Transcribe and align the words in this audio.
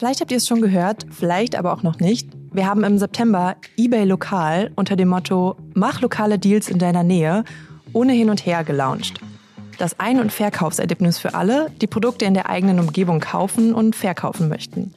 Vielleicht 0.00 0.22
habt 0.22 0.30
ihr 0.30 0.38
es 0.38 0.48
schon 0.48 0.62
gehört, 0.62 1.04
vielleicht 1.10 1.54
aber 1.56 1.74
auch 1.74 1.82
noch 1.82 2.00
nicht. 2.00 2.26
Wir 2.54 2.66
haben 2.66 2.84
im 2.84 2.96
September 2.96 3.56
eBay 3.76 4.06
Lokal 4.06 4.70
unter 4.74 4.96
dem 4.96 5.08
Motto 5.08 5.56
Mach 5.74 6.00
lokale 6.00 6.38
Deals 6.38 6.70
in 6.70 6.78
deiner 6.78 7.02
Nähe 7.02 7.44
ohne 7.92 8.14
hin 8.14 8.30
und 8.30 8.46
her 8.46 8.64
gelauncht. 8.64 9.20
Das 9.76 10.00
Ein- 10.00 10.18
und 10.18 10.32
Verkaufserlebnis 10.32 11.18
für 11.18 11.34
alle, 11.34 11.70
die 11.82 11.86
Produkte 11.86 12.24
in 12.24 12.32
der 12.32 12.48
eigenen 12.48 12.80
Umgebung 12.80 13.20
kaufen 13.20 13.74
und 13.74 13.94
verkaufen 13.94 14.48
möchten. 14.48 14.94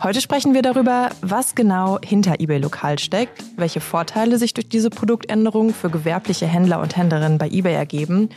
Heute 0.00 0.20
sprechen 0.20 0.54
wir 0.54 0.62
darüber, 0.62 1.10
was 1.22 1.56
genau 1.56 1.98
hinter 2.00 2.38
eBay 2.38 2.58
Lokal 2.58 3.00
steckt, 3.00 3.42
welche 3.56 3.80
Vorteile 3.80 4.38
sich 4.38 4.54
durch 4.54 4.68
diese 4.68 4.90
Produktänderung 4.90 5.74
für 5.74 5.90
gewerbliche 5.90 6.46
Händler 6.46 6.80
und 6.80 6.96
Händlerinnen 6.96 7.38
bei 7.38 7.48
eBay 7.48 7.74
ergeben 7.74 8.28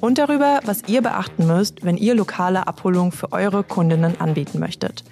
und 0.00 0.16
darüber, 0.16 0.60
was 0.64 0.84
ihr 0.86 1.02
beachten 1.02 1.46
müsst, 1.46 1.84
wenn 1.84 1.98
ihr 1.98 2.14
lokale 2.14 2.66
Abholung 2.66 3.12
für 3.12 3.32
eure 3.32 3.62
Kundinnen 3.62 4.18
anbieten 4.22 4.58
möchtet. 4.58 5.04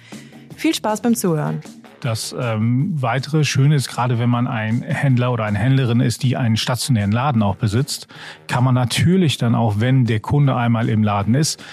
Viel 0.59 0.75
Spaß 0.75 0.99
beim 0.99 1.15
Zuhören. 1.15 1.61
Das 2.01 2.35
ähm, 2.37 2.91
weitere 3.01 3.45
Schöne 3.45 3.75
ist, 3.75 3.87
gerade 3.87 4.19
wenn 4.19 4.29
man 4.29 4.45
ein 4.45 4.81
Händler 4.81 5.31
oder 5.31 5.45
eine 5.45 5.57
Händlerin 5.57 6.01
ist, 6.01 6.21
die 6.21 6.35
einen 6.35 6.57
stationären 6.57 7.13
Laden 7.13 7.41
auch 7.41 7.55
besitzt, 7.55 8.07
kann 8.47 8.65
man 8.65 8.75
natürlich 8.75 9.37
dann 9.37 9.55
auch, 9.55 9.75
wenn 9.79 10.03
der 10.03 10.19
Kunde 10.19 10.57
einmal 10.57 10.89
im 10.89 11.01
Laden 11.01 11.33
ist, 11.33 11.63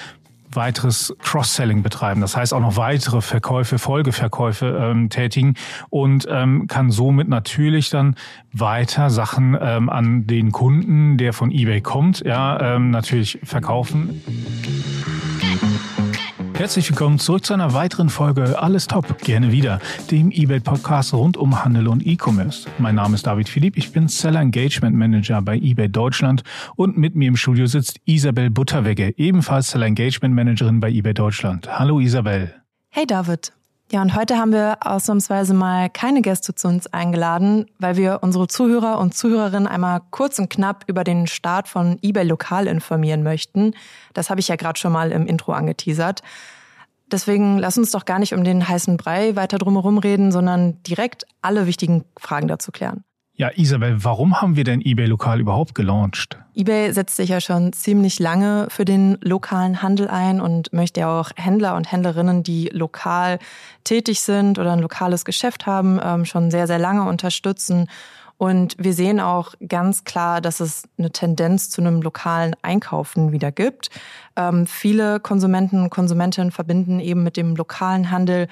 weiteres 0.53 1.15
Cross-Selling 1.21 1.83
betreiben. 1.83 2.21
Das 2.21 2.37
heißt 2.37 2.55
auch 2.55 2.61
noch 2.61 2.77
weitere 2.77 3.21
Verkäufe, 3.21 3.79
Folgeverkäufe 3.79 4.67
ähm, 4.81 5.11
tätigen 5.11 5.55
und 5.91 6.27
ähm, 6.31 6.69
kann 6.69 6.93
somit 6.93 7.29
natürlich 7.29 7.91
dann 7.91 8.15
weiter 8.53 9.11
Sachen 9.11 9.59
ähm, 9.61 9.89
an 9.89 10.29
den 10.29 10.53
Kunden, 10.53 11.19
der 11.19 11.33
von 11.33 11.51
eBay 11.51 11.81
kommt, 11.81 12.25
ja, 12.25 12.77
ähm, 12.77 12.91
natürlich 12.91 13.41
verkaufen. 13.43 14.23
Herzlich 16.57 16.89
willkommen 16.89 17.19
zurück 17.19 17.45
zu 17.45 17.53
einer 17.53 17.75
weiteren 17.75 18.09
Folge 18.09 18.59
Alles 18.59 18.87
Top, 18.87 19.19
gerne 19.19 19.53
wieder, 19.53 19.79
dem 20.11 20.31
eBay 20.31 20.59
Podcast 20.59 21.13
rund 21.13 21.37
um 21.37 21.63
Handel 21.63 21.87
und 21.87 22.07
E-Commerce. 22.07 22.67
Mein 22.79 22.95
Name 22.95 23.15
ist 23.15 23.27
David 23.27 23.51
Philipp, 23.51 23.77
ich 23.77 23.93
bin 23.93 24.09
Seller 24.09 24.41
Engagement 24.41 24.97
Manager 24.97 25.43
bei 25.43 25.59
eBay 25.59 25.91
Deutschland 25.91 26.45
und 26.75 26.97
mit 26.97 27.15
mir 27.15 27.29
im 27.29 27.37
Studio 27.37 27.67
sitzt 27.67 28.01
Isabel 28.07 28.49
Butterwegge, 28.49 29.13
ebenfalls 29.19 29.71
Seller 29.71 29.85
Engagement 29.85 30.35
Managerin 30.35 30.81
bei 30.81 30.89
eBay 30.89 31.13
Deutschland. 31.13 31.69
Hallo 31.79 32.01
Isabel. 32.01 32.55
Hey 32.89 33.07
David. 33.07 33.53
Ja, 33.93 34.03
und 34.03 34.17
heute 34.17 34.37
haben 34.37 34.51
wir 34.51 34.79
ausnahmsweise 34.81 35.55
mal 35.55 35.89
keine 35.89 36.21
Gäste 36.21 36.57
zu 36.57 36.67
uns 36.67 36.89
eingeladen, 36.89 37.67
weil 37.79 37.97
wir 37.97 38.19
unsere 38.21 38.49
Zuhörer 38.49 38.99
und 38.99 39.15
Zuhörerinnen 39.15 39.69
einmal 39.69 40.01
kurz 40.11 40.41
und 40.41 40.51
knapp 40.51 40.83
über 40.89 41.05
den 41.05 41.29
Start 41.29 41.69
von 41.69 41.97
eBay 42.03 42.25
Lokal 42.25 42.67
informieren 42.67 43.23
möchten. 43.23 43.75
Das 44.13 44.29
habe 44.29 44.41
ich 44.41 44.49
ja 44.49 44.57
gerade 44.57 44.77
schon 44.77 44.91
mal 44.91 45.13
im 45.13 45.29
Intro 45.29 45.53
angeteasert. 45.53 46.23
Deswegen 47.13 47.59
lass 47.59 47.79
uns 47.79 47.93
doch 47.93 48.05
gar 48.05 48.19
nicht 48.19 48.35
um 48.35 48.43
den 48.43 48.69
heißen 48.69 48.97
Brei 48.97 49.37
weiter 49.37 49.59
drumherum 49.59 49.99
reden, 49.99 50.33
sondern 50.33 50.83
direkt 50.83 51.25
alle 51.41 51.69
wichtigen 51.69 52.05
Fragen 52.19 52.49
dazu 52.49 52.73
klären. 52.73 53.05
Ja, 53.39 53.51
Isabel, 53.55 54.03
warum 54.03 54.41
haben 54.41 54.57
wir 54.57 54.65
denn 54.65 54.81
eBay 54.81 55.05
Lokal 55.05 55.41
überhaupt 55.41 55.75
gelauncht? 55.75 56.39
eBay 56.55 56.91
setzt 56.93 57.17
sich 57.17 57.29
ja 57.29 57.43
schon 57.43 57.75
ziemlich 57.75 58.19
lange 58.19 58.67
für 58.71 58.87
den 58.87 59.19
lokalen 59.21 59.83
Handel 59.83 60.09
ein 60.09 60.41
und 60.41 60.73
möchte 60.73 61.01
ja 61.01 61.21
auch 61.21 61.31
Händler 61.37 61.77
und 61.77 61.93
Händlerinnen, 61.93 62.43
die 62.43 62.71
lokal 62.73 63.39
tätig 63.85 64.23
sind 64.23 64.59
oder 64.59 64.73
ein 64.73 64.79
lokales 64.79 65.27
Geschäft 65.27 65.67
haben, 65.67 66.01
ähm, 66.03 66.25
schon 66.25 66.51
sehr, 66.51 66.67
sehr 66.67 66.79
lange 66.79 67.07
unterstützen. 67.07 67.91
Und 68.39 68.75
wir 68.79 68.95
sehen 68.95 69.21
auch 69.21 69.53
ganz 69.69 70.05
klar, 70.05 70.41
dass 70.41 70.61
es 70.61 70.85
eine 70.97 71.11
Tendenz 71.11 71.69
zu 71.69 71.83
einem 71.83 72.01
lokalen 72.01 72.57
Einkaufen 72.63 73.33
wieder 73.33 73.53
gibt. 73.53 73.91
Ähm, 74.37 74.67
viele 74.67 75.21
Konsumenten 75.21 75.83
und 75.83 75.91
Konsumentinnen 75.91 76.53
verbinden 76.53 77.01
eben 77.01 77.23
mit 77.23 77.37
dem 77.37 77.55
lokalen 77.55 78.11
Handel 78.11 78.49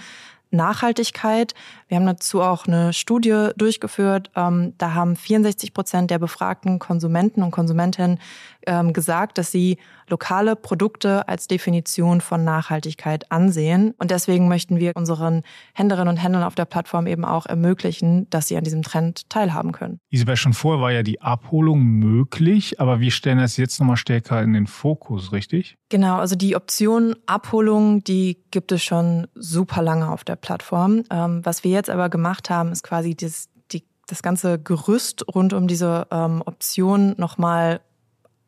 Nachhaltigkeit. 0.54 1.54
Wir 1.95 2.00
haben 2.00 2.06
dazu 2.06 2.42
auch 2.42 2.67
eine 2.67 2.92
Studie 2.92 3.50
durchgeführt. 3.56 4.33
Ähm, 4.34 4.75
da 4.78 4.95
haben 4.95 5.14
64 5.14 5.73
Prozent 5.73 6.11
der 6.11 6.19
befragten 6.19 6.81
Konsumenten 6.81 7.45
und 7.45 7.53
Konsumentinnen 7.53 8.19
ähm, 8.66 8.93
gesagt, 8.93 9.38
dass 9.38 9.53
sie 9.53 9.78
lokale 10.09 10.56
Produkte 10.56 11.28
als 11.28 11.47
Definition 11.47 12.21
von 12.21 12.43
Nachhaltigkeit 12.43 13.31
ansehen. 13.31 13.94
Und 13.99 14.10
deswegen 14.10 14.49
möchten 14.49 14.78
wir 14.78 14.93
unseren 14.97 15.43
Händlerinnen 15.72 16.09
und 16.09 16.16
Händlern 16.16 16.43
auf 16.43 16.56
der 16.56 16.65
Plattform 16.65 17.06
eben 17.06 17.25
auch 17.25 17.47
ermöglichen, 17.47 18.28
dass 18.31 18.49
sie 18.49 18.56
an 18.56 18.65
diesem 18.65 18.83
Trend 18.83 19.31
teilhaben 19.31 19.71
können. 19.71 20.00
Isabel, 20.10 20.37
schon 20.37 20.53
vorher 20.53 20.83
war 20.83 20.91
ja 20.91 21.04
die 21.04 21.22
Abholung 21.22 21.81
möglich, 21.81 22.81
aber 22.81 22.99
wir 22.99 23.12
stellen 23.12 23.38
das 23.38 23.56
jetzt 23.56 23.78
nochmal 23.78 23.97
stärker 23.97 24.43
in 24.43 24.53
den 24.53 24.66
Fokus, 24.66 25.33
richtig? 25.33 25.77
Genau, 25.91 26.16
also 26.16 26.34
die 26.34 26.56
Option 26.56 27.15
Abholung, 27.27 28.03
die 28.03 28.43
gibt 28.50 28.72
es 28.72 28.83
schon 28.83 29.28
super 29.34 29.83
lange 29.83 30.10
auf 30.10 30.25
der 30.25 30.37
Plattform. 30.37 31.04
Ähm, 31.10 31.41
was 31.44 31.65
wir 31.65 31.71
jetzt 31.71 31.84
aber 31.91 32.09
gemacht 32.09 32.50
haben, 32.50 32.72
ist 32.72 32.83
quasi 32.83 33.15
das, 33.15 33.49
die, 33.72 33.84
das 34.06 34.22
ganze 34.22 34.59
Gerüst 34.59 35.25
rund 35.34 35.53
um 35.53 35.67
diese 35.69 36.06
ähm, 36.11 36.43
Option 36.45 37.15
nochmal 37.19 37.81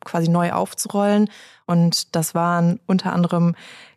quasi 0.05 0.29
neu 0.29 0.53
aufzurollen. 0.53 1.29
Und 1.67 2.15
das 2.15 2.35
waren 2.35 2.81
unter 2.87 3.13
anderem 3.13 3.55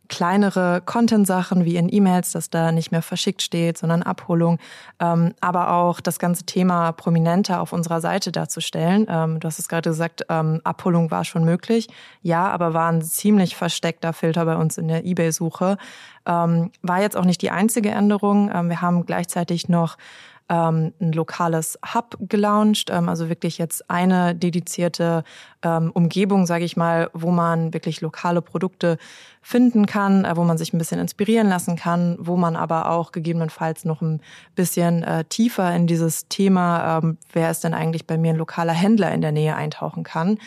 kleinere 0.09 0.81
Content-Sachen 0.85 1.63
wie 1.63 1.77
in 1.77 1.87
E-Mails, 1.91 2.31
dass 2.31 2.49
da 2.49 2.71
nicht 2.71 2.91
mehr 2.91 3.01
verschickt 3.01 3.41
steht, 3.41 3.77
sondern 3.77 4.03
Abholung, 4.03 4.59
ähm, 4.99 5.33
aber 5.39 5.73
auch 5.73 6.01
das 6.01 6.19
ganze 6.19 6.43
Thema 6.43 6.91
prominenter 6.91 7.61
auf 7.61 7.71
unserer 7.71 8.01
Seite 8.01 8.31
darzustellen. 8.31 9.07
Ähm, 9.09 9.39
du 9.39 9.47
hast 9.47 9.59
es 9.59 9.69
gerade 9.69 9.89
gesagt, 9.89 10.25
ähm, 10.29 10.59
Abholung 10.63 11.11
war 11.11 11.23
schon 11.23 11.45
möglich, 11.45 11.87
ja, 12.21 12.49
aber 12.49 12.73
war 12.73 12.91
ein 12.91 13.01
ziemlich 13.01 13.55
versteckter 13.55 14.11
Filter 14.11 14.45
bei 14.45 14.57
uns 14.57 14.77
in 14.77 14.87
der 14.87 15.05
eBay-Suche. 15.05 15.77
Ähm, 16.25 16.71
war 16.81 17.01
jetzt 17.01 17.15
auch 17.15 17.25
nicht 17.25 17.41
die 17.41 17.51
einzige 17.51 17.89
Änderung. 17.89 18.51
Ähm, 18.53 18.69
wir 18.69 18.81
haben 18.81 19.05
gleichzeitig 19.05 19.69
noch 19.69 19.97
ähm, 20.49 20.93
ein 20.99 21.11
lokales 21.11 21.79
Hub 21.93 22.17
gelauncht, 22.19 22.89
ähm, 22.89 23.07
also 23.07 23.29
wirklich 23.29 23.57
jetzt 23.57 23.89
eine 23.89 24.35
dedizierte 24.35 25.23
ähm, 25.61 25.91
Umgebung, 25.93 26.45
sage 26.45 26.65
ich 26.65 26.75
mal, 26.75 27.09
wo 27.13 27.31
man 27.31 27.73
wirklich 27.73 28.01
lokale 28.01 28.41
Produkte 28.41 28.97
finden 29.41 29.85
kann, 29.85 30.25
äh, 30.25 30.35
wo 30.35 30.43
man 30.43 30.57
sich 30.57 30.73
ein 30.73 30.79
bisschen 30.79 30.99
inspirieren 30.99 31.47
lassen 31.47 31.75
kann, 31.75 32.17
wo 32.19 32.35
man 32.35 32.55
aber 32.55 32.89
auch 32.89 33.11
gegebenenfalls 33.11 33.85
noch 33.85 34.01
ein 34.01 34.21
bisschen 34.55 35.03
äh, 35.03 35.23
tiefer 35.25 35.73
in 35.75 35.87
dieses 35.87 36.27
Thema, 36.27 36.97
ähm, 36.97 37.17
wer 37.31 37.51
ist 37.51 37.63
denn 37.63 37.73
eigentlich 37.73 38.07
bei 38.07 38.17
mir 38.17 38.33
ein 38.33 38.37
lokaler 38.37 38.73
Händler 38.73 39.11
in 39.11 39.21
der 39.21 39.31
Nähe 39.31 39.55
eintauchen 39.55 40.03
kann 40.03 40.39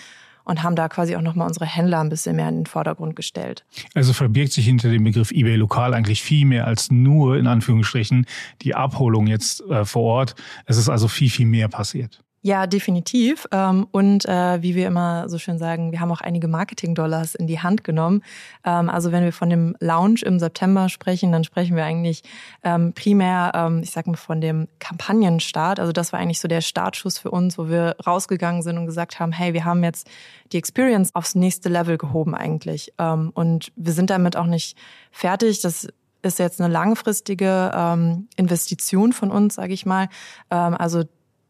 und 0.45 0.63
haben 0.63 0.77
da 0.77 0.89
quasi 0.89 1.17
auch 1.17 1.23
nochmal 1.23 1.49
unsere 1.49 1.67
Händler 1.67 2.01
ein 2.01 2.09
bisschen 2.09 2.37
mehr 2.37 2.49
in 2.49 2.61
den 2.61 2.67
Vordergrund 2.67 3.17
gestellt. 3.17 3.65
Also 3.95 4.13
verbirgt 4.13 4.53
sich 4.53 4.65
hinter 4.65 4.91
dem 4.91 5.05
Begriff 5.05 5.31
eBay 5.31 5.57
Lokal 5.57 5.95
eigentlich 5.95 6.23
viel 6.23 6.47
mehr 6.47 6.67
als 6.67 6.91
nur 6.91 7.37
in 7.37 7.47
Anführungsstrichen 7.47 8.27
die 8.63 8.75
Abholung 8.75 9.27
jetzt 9.27 9.63
äh, 9.63 9.85
vor 9.85 10.03
Ort. 10.03 10.35
Es 10.67 10.77
ist 10.77 10.89
also 10.89 11.09
viel, 11.09 11.31
viel 11.31 11.47
mehr 11.47 11.69
passiert. 11.69 12.23
Ja, 12.45 12.67
definitiv. 12.67 13.47
Ähm, 13.53 13.87
und 13.93 14.27
äh, 14.27 14.61
wie 14.63 14.75
wir 14.75 14.89
immer 14.89 15.29
so 15.29 15.39
schön 15.39 15.59
sagen, 15.59 15.93
wir 15.93 16.01
haben 16.01 16.11
auch 16.11 16.21
einige 16.21 16.49
Marketing-Dollars 16.49 17.37
in 17.37 17.47
die 17.47 17.61
Hand 17.61 17.85
genommen. 17.85 18.25
Ähm, 18.65 18.91
also 18.91 19.13
wenn 19.13 19.23
wir 19.23 19.33
von 19.33 19.49
dem 19.49 19.77
Launch 19.79 20.25
im 20.25 20.41
September 20.41 20.89
sprechen, 20.89 21.31
dann 21.31 21.45
sprechen 21.45 21.77
wir 21.77 21.85
eigentlich 21.85 22.25
ähm, 22.65 22.95
primär, 22.95 23.81
ich 23.81 23.93
sag 23.93 24.09
mal, 24.09 24.17
von 24.17 24.41
dem 24.41 24.67
Kampagnenstart. 24.81 25.79
Also 25.79 25.93
das 25.93 26.13
war 26.13 26.19
eigentlich 26.19 26.41
so 26.41 26.49
der 26.49 26.63
Startschuss 26.63 27.17
für 27.17 27.31
uns, 27.31 27.59
wo 27.59 27.69
wir 27.69 27.95
rausgegangen 28.05 28.63
sind 28.63 28.77
und 28.77 28.87
gesagt 28.87 29.21
haben, 29.21 29.31
hey, 29.31 29.55
wir 29.55 29.65
haben 29.65 29.85
jetzt 29.85 30.11
die 30.51 30.59
Experience 30.59 31.15
aufs 31.15 31.37
nächste 31.37 31.69
Level 31.69 31.97
gehoben 31.97 32.35
eigentlich. 32.35 32.93
Und 32.99 33.73
wir 33.77 33.93
sind 33.93 34.11
damit 34.11 34.37
auch 34.37 34.47
nicht 34.47 34.77
fertig. 35.13 35.61
Das 35.61 35.87
ist 36.23 36.39
jetzt 36.39 36.61
eine 36.61 36.73
langfristige 36.73 38.27
Investition 38.37 39.13
von 39.13 39.31
uns, 39.31 39.55
sage 39.55 39.75
ich 39.75 39.87
mal. 39.87 40.09
Also 40.49 41.05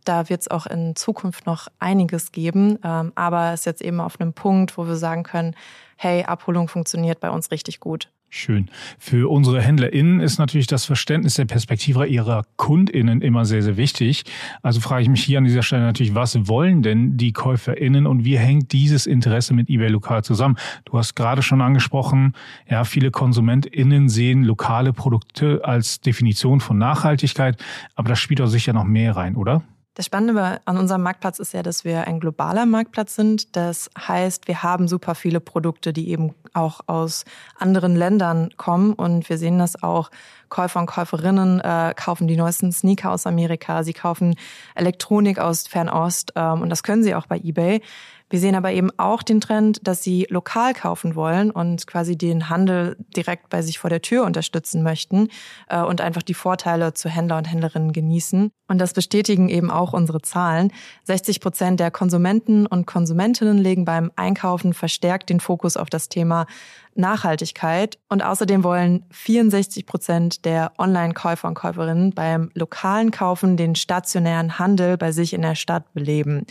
da 0.05 0.29
wird 0.29 0.43
es 0.43 0.51
auch 0.51 0.67
in 0.67 0.97
Zukunft 0.97 1.47
noch 1.47 1.69
einiges 1.79 2.33
geben. 2.33 2.79
Ähm, 2.85 3.13
aber 3.15 3.53
es 3.53 3.61
ist 3.61 3.67
jetzt 3.67 3.83
eben 3.83 4.01
auf 4.01 4.21
einem 4.21 4.33
Punkt, 4.33 4.77
wo 4.77 4.87
wir 4.87 4.97
sagen 4.97 5.23
können, 5.23 5.55
hey, 5.97 6.25
Abholung 6.25 6.69
funktioniert 6.69 7.21
bei 7.21 7.31
uns 7.31 7.51
richtig 7.51 7.81
gut. 7.81 8.09
Schön. 8.35 8.71
Für 8.99 9.31
unsere 9.31 9.61
HändlerInnen 9.61 10.21
ist 10.21 10.39
natürlich 10.39 10.67
das 10.67 10.87
Verständnis 10.87 11.35
der 11.35 11.45
Perspektive 11.45 12.07
ihrer 12.07 12.45
KundInnen 12.57 13.21
immer 13.21 13.45
sehr, 13.45 13.63
sehr 13.63 13.77
wichtig. 13.77 14.25
Also 14.63 14.81
frage 14.81 15.03
ich 15.03 15.11
mich 15.11 15.23
hier 15.23 15.37
an 15.37 15.45
dieser 15.45 15.63
Stelle 15.63 15.83
natürlich, 15.83 16.15
was 16.15 16.49
wollen 16.49 16.81
denn 16.81 17.19
die 17.19 17.35
KäuferInnen 17.35 18.07
und 18.07 18.25
wie 18.25 18.39
hängt 18.39 18.73
dieses 18.73 19.07
Interesse 19.07 19.53
mit 19.53 19.69
eBay 19.69 19.89
Lokal 19.89 20.25
zusammen? 20.25 20.57
Du 20.87 20.97
hast 20.97 21.15
gerade 21.15 21.43
schon 21.43 21.61
angesprochen, 21.61 22.33
ja, 22.67 22.85
viele 22.85 23.11
KonsumentInnen 23.11 24.09
sehen 24.09 24.45
lokale 24.45 24.95
Produkte 24.95 25.61
als 25.63 26.01
Definition 26.01 26.61
von 26.61 26.79
Nachhaltigkeit, 26.79 27.63
aber 27.97 28.09
das 28.09 28.19
spielt 28.19 28.41
auch 28.41 28.47
sicher 28.47 28.73
noch 28.73 28.85
mehr 28.85 29.15
rein, 29.15 29.37
oder? 29.37 29.63
Das 29.95 30.07
Spannende 30.07 30.61
an 30.65 30.79
unserem 30.79 31.03
Marktplatz 31.03 31.39
ist 31.39 31.53
ja, 31.53 31.63
dass 31.63 31.85
wir 31.85 32.07
ein 32.07 32.19
globaler 32.19 32.65
Marktplatz 32.65 33.15
sind. 33.15 33.55
Das 33.57 33.91
heißt, 33.99 34.49
wir 34.49 34.63
haben 34.63 34.89
super 34.89 35.15
viele 35.15 35.39
Produkte, 35.39 35.93
die 35.93 36.09
eben 36.09 36.35
auch 36.55 36.81
aus 36.87 37.27
anderen 37.59 37.95
Ländern 37.95 38.49
kommen. 38.57 38.95
Und 38.95 39.29
wir 39.29 39.37
sehen 39.37 39.59
das 39.59 39.83
auch. 39.83 40.11
Käufer 40.49 40.81
und 40.81 40.87
Käuferinnen 40.87 41.61
äh, 41.61 41.93
kaufen 41.95 42.27
die 42.27 42.37
neuesten 42.37 42.73
Sneaker 42.73 43.11
aus 43.11 43.27
Amerika. 43.27 43.83
Sie 43.83 43.93
kaufen 43.93 44.37
Elektronik 44.75 45.39
aus 45.39 45.67
Fernost. 45.67 46.33
Ähm, 46.37 46.63
und 46.63 46.71
das 46.71 46.83
können 46.83 47.03
sie 47.03 47.15
auch 47.15 47.27
bei 47.27 47.37
eBay. 47.37 47.83
Wir 48.33 48.41
sehen 48.41 48.55
aber 48.55 48.73
eben 48.73 48.89
auch 48.99 49.23
den 49.23 49.43
Trend, 49.43 49.87
dass 49.87 50.03
sie 50.03 50.27
lokal 50.31 50.73
kaufen 50.73 51.17
wollen 51.17 51.51
und 51.51 51.87
quasi 51.87 52.17
den 52.17 52.49
Handel 52.49 52.97
direkt 53.15 53.51
bei 53.51 53.61
sich 53.61 53.79
vor 53.79 53.91
der 53.91 54.01
Tür 54.01 54.25
unterstützen 54.25 54.83
möchten 54.83 55.29
äh, 55.69 55.83
und 55.83 56.01
einfach 56.01 56.23
die 56.23 56.33
Vorteile 56.33 56.95
zu 56.95 57.11
Händler 57.11 57.37
und 57.37 57.45
Händlerinnen 57.45 57.93
genießen. 57.93 58.51
Und 58.69 58.79
das 58.79 58.95
bestätigen 58.95 59.51
eben 59.51 59.71
auch 59.71 59.93
unsere 59.93 60.23
Zahlen. 60.23 60.73
60 61.05 61.43
Prozent 61.43 61.79
der 61.79 61.91
Konsumenten 61.91 62.65
und 62.65 62.87
Konsumentinnen 62.87 63.59
legen 63.59 63.85
beim 63.85 64.11
Einkaufen 64.17 64.73
verstärkt 64.73 65.29
den 65.29 65.39
Fokus 65.39 65.77
auf 65.77 65.91
das 65.91 66.09
Thema 66.09 66.47
Nachhaltigkeit. 66.95 67.99
Und 68.09 68.23
außerdem 68.25 68.65
wollen 68.65 69.05
64 69.11 69.85
Prozent 69.85 70.47
der 70.47 70.73
Online-Käufer 70.79 71.49
und 71.49 71.55
Käuferinnen 71.55 72.15
beim 72.15 72.51
lokalen 72.55 73.11
Kaufen 73.11 73.59
den 73.59 73.75
stationären 73.75 74.59
Handel 74.59 74.97
bei 74.97 75.13
sich 75.13 75.35
in 75.35 75.43
der 75.43 75.55
Stadt 75.55 75.93
beleben. 75.93 76.47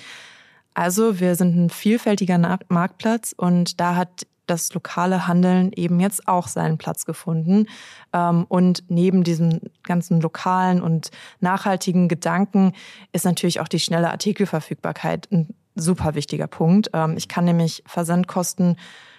Also 0.73 1.19
wir 1.19 1.35
sind 1.35 1.55
ein 1.55 1.69
vielfältiger 1.69 2.37
Marktplatz 2.69 3.33
und 3.35 3.79
da 3.79 3.95
hat 3.95 4.25
das 4.51 4.73
lokale 4.73 5.27
Handeln 5.27 5.71
eben 5.73 5.99
jetzt 5.99 6.27
auch 6.27 6.47
seinen 6.47 6.77
Platz 6.77 7.05
gefunden. 7.05 7.67
Ähm, 8.13 8.45
und 8.47 8.83
neben 8.89 9.23
diesem 9.23 9.61
ganzen 9.83 10.21
lokalen 10.21 10.81
und 10.81 11.09
nachhaltigen 11.39 12.07
Gedanken 12.07 12.73
ist 13.13 13.25
natürlich 13.25 13.59
auch 13.59 13.67
die 13.67 13.79
schnelle 13.79 14.11
Artikelverfügbarkeit 14.11 15.29
ein 15.31 15.55
super 15.75 16.15
wichtiger 16.15 16.47
Punkt. 16.47 16.89
Ähm, 16.93 17.15
ich 17.17 17.27
kann 17.27 17.45
nämlich 17.45 17.83
Versandkosten 17.85 18.75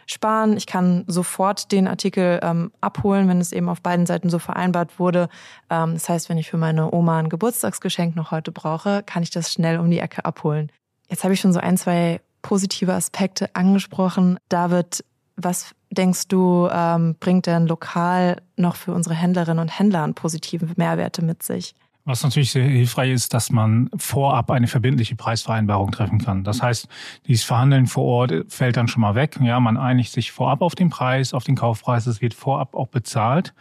sparen. 0.07 0.57
Ich 0.57 0.67
kann 0.67 1.05
sofort 1.07 1.73
den 1.73 1.89
Artikel 1.89 2.41
ähm, 2.43 2.73
abholen, 2.81 3.29
wenn 3.29 3.41
es 3.41 3.53
eben 3.53 3.69
auf 3.69 3.81
beiden 3.81 4.05
Seiten 4.05 4.29
so 4.29 4.39
vereinbart 4.39 4.99
wurde. 4.99 5.29
das 5.69 6.09
heißt, 6.09 6.29
wenn 6.29 6.39
ich 6.39 6.51
für 6.51 6.57
meine 6.59 6.93
Oma 6.93 7.21
ein 7.21 7.29
Geburtstagsgeschenk 7.29 8.17
noch 8.17 8.33
heute 8.33 8.51
brauche, 8.51 9.05
kann 9.05 9.23
ich 9.23 9.31
das 9.31 9.53
schnell 9.53 9.79
um 9.79 9.91
die 9.91 10.01
Ecke 10.01 10.25
abholen. 10.25 10.71
Jetzt 11.12 11.25
habe 11.25 11.35
ich 11.35 11.41
schon 11.41 11.53
so 11.53 11.61
ein, 11.61 11.76
zwei 11.76 12.23
positive 12.41 12.94
Aspekte 12.94 13.55
angesprochen. 13.55 14.38
David, 14.49 15.05
was 15.37 15.75
denkst 15.91 16.29
du, 16.29 16.70
ähm, 16.73 17.17
bringt 17.20 17.44
denn 17.44 17.67
lokal 17.67 18.41
noch 18.56 18.76
für 18.76 18.94
unsere 18.94 19.14
Händlerinnen 19.14 19.59
und 19.59 19.79
Händler 19.79 20.11
positive 20.14 20.69
Mehrwerte 20.76 21.23
mit 21.23 21.43
sich? 21.43 21.75
Was 22.06 22.25
natürlich 22.25 22.50
sehr 22.50 22.64
hilfreich 22.64 23.12
ist, 23.12 23.35
dass 23.35 23.50
man 23.50 23.91
vorab 23.94 24.50
eine 24.50 24.69
verbindliche 24.69 25.14
Preisvereinbarung 25.14 25.93
treffen 25.93 26.19
kann. 26.19 26.44
Das 26.44 26.62
heißt, 26.62 26.88
dieses 27.26 27.44
Verhandeln 27.44 27.87
vor 27.87 28.05
Ort 28.05 28.32
fällt 28.49 28.79
dann 28.79 28.88
schon 28.88 29.03
mal 29.03 29.15
weg. 29.15 29.38
Ja, 29.43 29.61
man 29.61 29.76
einigt 29.76 30.12
sich 30.12 30.32
vorab 30.32 30.62
auf 30.62 30.75
den 30.75 30.88
Preis, 30.88 31.35
auf 31.35 31.44
den 31.44 31.56
Kaufpreis. 31.56 32.06
Es 32.06 32.23
wird 32.23 32.32
vorab 32.32 32.75
auch 32.75 32.88
bezahlt 32.88 33.53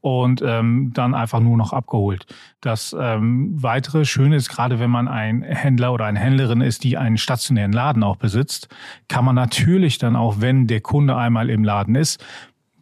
und 0.00 0.42
ähm, 0.44 0.92
dann 0.94 1.14
einfach 1.14 1.40
nur 1.40 1.56
noch 1.56 1.72
abgeholt. 1.72 2.26
Das 2.60 2.94
ähm, 2.98 3.50
weitere 3.60 4.04
Schöne 4.04 4.36
ist, 4.36 4.48
gerade 4.48 4.78
wenn 4.78 4.90
man 4.90 5.08
ein 5.08 5.42
Händler 5.42 5.92
oder 5.92 6.04
eine 6.04 6.18
Händlerin 6.18 6.60
ist, 6.60 6.84
die 6.84 6.96
einen 6.96 7.18
stationären 7.18 7.72
Laden 7.72 8.02
auch 8.02 8.16
besitzt, 8.16 8.68
kann 9.08 9.24
man 9.24 9.34
natürlich 9.34 9.98
dann 9.98 10.16
auch, 10.16 10.40
wenn 10.40 10.66
der 10.66 10.80
Kunde 10.80 11.16
einmal 11.16 11.50
im 11.50 11.64
Laden 11.64 11.94
ist, 11.94 12.24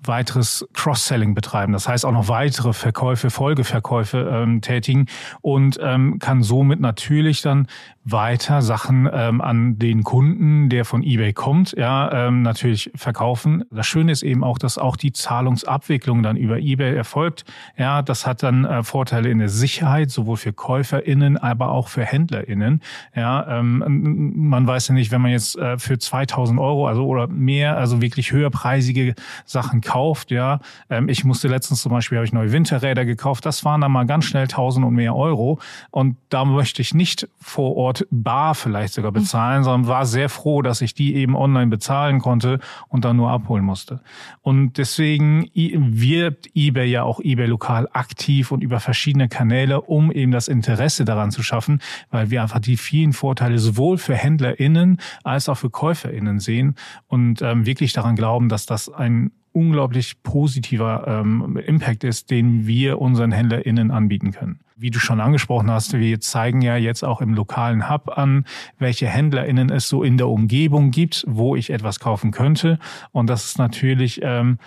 weiteres 0.02 0.66
Cross-Selling 0.72 1.34
betreiben. 1.34 1.72
Das 1.72 1.88
heißt 1.88 2.04
auch 2.04 2.12
noch 2.12 2.28
weitere 2.28 2.72
Verkäufe, 2.72 3.30
Folgeverkäufe 3.30 4.18
ähm, 4.32 4.60
tätigen 4.60 5.06
und 5.40 5.78
ähm, 5.82 6.18
kann 6.18 6.42
somit 6.42 6.80
natürlich 6.80 7.42
dann 7.42 7.66
weiter 8.08 8.62
Sachen 8.62 9.08
ähm, 9.12 9.40
an 9.40 9.78
den 9.80 10.04
Kunden, 10.04 10.68
der 10.68 10.84
von 10.84 11.02
eBay 11.02 11.32
kommt, 11.32 11.74
ja, 11.76 12.28
ähm, 12.28 12.42
natürlich 12.42 12.90
verkaufen. 12.94 13.64
Das 13.70 13.86
Schöne 13.88 14.12
ist 14.12 14.22
eben 14.22 14.44
auch, 14.44 14.58
dass 14.58 14.78
auch 14.78 14.96
die 14.96 15.12
Zahlungsabwicklung 15.12 16.22
dann 16.22 16.36
über 16.36 16.58
eBay 16.58 16.94
erfolgt. 16.94 17.44
Ja, 17.76 18.02
das 18.02 18.24
hat 18.24 18.44
dann 18.44 18.64
äh, 18.64 18.84
Vorteile 18.84 19.28
in 19.28 19.40
der 19.40 19.48
Sicherheit, 19.48 20.12
sowohl 20.12 20.36
für 20.36 20.52
KäuferInnen, 20.52 21.36
aber 21.36 21.72
auch 21.72 21.88
für 21.88 22.04
HändlerInnen. 22.04 22.80
Ja, 23.16 23.58
ähm, 23.58 24.32
man 24.36 24.68
weiß 24.68 24.88
ja 24.88 24.94
nicht, 24.94 25.10
wenn 25.10 25.20
man 25.20 25.32
jetzt 25.32 25.58
äh, 25.58 25.76
für 25.76 25.98
2000 25.98 26.60
Euro, 26.60 26.86
also 26.86 27.04
oder 27.06 27.26
mehr, 27.26 27.76
also 27.76 28.00
wirklich 28.00 28.30
höherpreisige 28.30 29.16
Sachen 29.44 29.80
kauft, 29.86 30.32
ja. 30.32 30.58
Ähm, 30.90 31.08
ich 31.08 31.24
musste 31.24 31.46
letztens 31.48 31.80
zum 31.80 31.92
Beispiel, 31.92 32.18
habe 32.18 32.26
ich 32.26 32.32
neue 32.32 32.50
Winterräder 32.50 33.04
gekauft. 33.04 33.46
Das 33.46 33.64
waren 33.64 33.80
dann 33.80 33.92
mal 33.92 34.04
ganz 34.04 34.24
schnell 34.24 34.42
1000 34.42 34.84
und 34.84 34.94
mehr 34.94 35.14
Euro. 35.14 35.60
Und 35.90 36.16
da 36.28 36.44
möchte 36.44 36.82
ich 36.82 36.92
nicht 36.92 37.28
vor 37.40 37.76
Ort 37.76 38.06
bar 38.10 38.54
vielleicht 38.56 38.94
sogar 38.94 39.12
mhm. 39.12 39.16
bezahlen, 39.16 39.64
sondern 39.64 39.88
war 39.88 40.04
sehr 40.04 40.28
froh, 40.28 40.60
dass 40.60 40.80
ich 40.80 40.94
die 40.94 41.14
eben 41.14 41.36
online 41.36 41.68
bezahlen 41.68 42.20
konnte 42.20 42.58
und 42.88 43.04
dann 43.04 43.16
nur 43.16 43.30
abholen 43.30 43.64
musste. 43.64 44.00
Und 44.42 44.76
deswegen 44.78 45.48
wirbt 45.54 46.50
eBay 46.54 46.90
ja 46.90 47.04
auch 47.04 47.20
eBay 47.20 47.46
lokal 47.46 47.88
aktiv 47.92 48.50
und 48.50 48.62
über 48.62 48.80
verschiedene 48.80 49.28
Kanäle, 49.28 49.82
um 49.82 50.10
eben 50.10 50.32
das 50.32 50.48
Interesse 50.48 51.04
daran 51.04 51.30
zu 51.30 51.44
schaffen, 51.44 51.80
weil 52.10 52.30
wir 52.30 52.42
einfach 52.42 52.58
die 52.58 52.76
vielen 52.76 53.12
Vorteile 53.12 53.58
sowohl 53.58 53.98
für 53.98 54.16
HändlerInnen 54.16 54.98
als 55.22 55.48
auch 55.48 55.56
für 55.56 55.70
KäuferInnen 55.70 56.40
sehen 56.40 56.74
und 57.06 57.40
ähm, 57.40 57.66
wirklich 57.66 57.92
daran 57.92 58.16
glauben, 58.16 58.48
dass 58.48 58.66
das 58.66 58.88
ein 58.88 59.30
unglaublich 59.56 60.22
positiver 60.22 61.04
ähm, 61.06 61.56
Impact 61.56 62.04
ist, 62.04 62.30
den 62.30 62.66
wir 62.66 63.00
unseren 63.00 63.32
HändlerInnen 63.32 63.90
anbieten 63.90 64.30
können. 64.30 64.60
Wie 64.76 64.90
du 64.90 64.98
schon 64.98 65.18
angesprochen 65.18 65.70
hast, 65.70 65.98
wir 65.98 66.20
zeigen 66.20 66.60
ja 66.60 66.76
jetzt 66.76 67.02
auch 67.02 67.22
im 67.22 67.32
lokalen 67.32 67.88
Hub 67.88 68.18
an, 68.18 68.44
welche 68.78 69.06
HändlerInnen 69.06 69.70
es 69.70 69.88
so 69.88 70.02
in 70.02 70.18
der 70.18 70.28
Umgebung 70.28 70.90
gibt, 70.90 71.24
wo 71.26 71.56
ich 71.56 71.70
etwas 71.70 72.00
kaufen 72.00 72.32
könnte. 72.32 72.78
Und 73.12 73.30
das 73.30 73.46
ist 73.46 73.58
natürlich 73.58 74.20
ähm, 74.22 74.58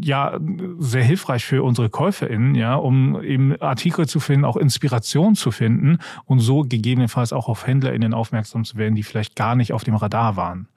ja 0.00 0.38
sehr 0.78 1.04
hilfreich 1.04 1.44
für 1.44 1.62
unsere 1.62 1.90
KäuferInnen, 1.90 2.54
ja, 2.54 2.76
um 2.76 3.22
eben 3.22 3.60
Artikel 3.60 4.08
zu 4.08 4.20
finden, 4.20 4.46
auch 4.46 4.56
Inspiration 4.56 5.34
zu 5.34 5.50
finden 5.50 5.98
und 6.24 6.38
so 6.38 6.62
gegebenenfalls 6.62 7.34
auch 7.34 7.48
auf 7.48 7.66
HändlerInnen 7.66 8.14
aufmerksam 8.14 8.64
zu 8.64 8.78
werden, 8.78 8.94
die 8.94 9.02
vielleicht 9.02 9.36
gar 9.36 9.54
nicht 9.54 9.74
auf 9.74 9.84
dem 9.84 9.96
Radar 9.96 10.36
waren. 10.36 10.68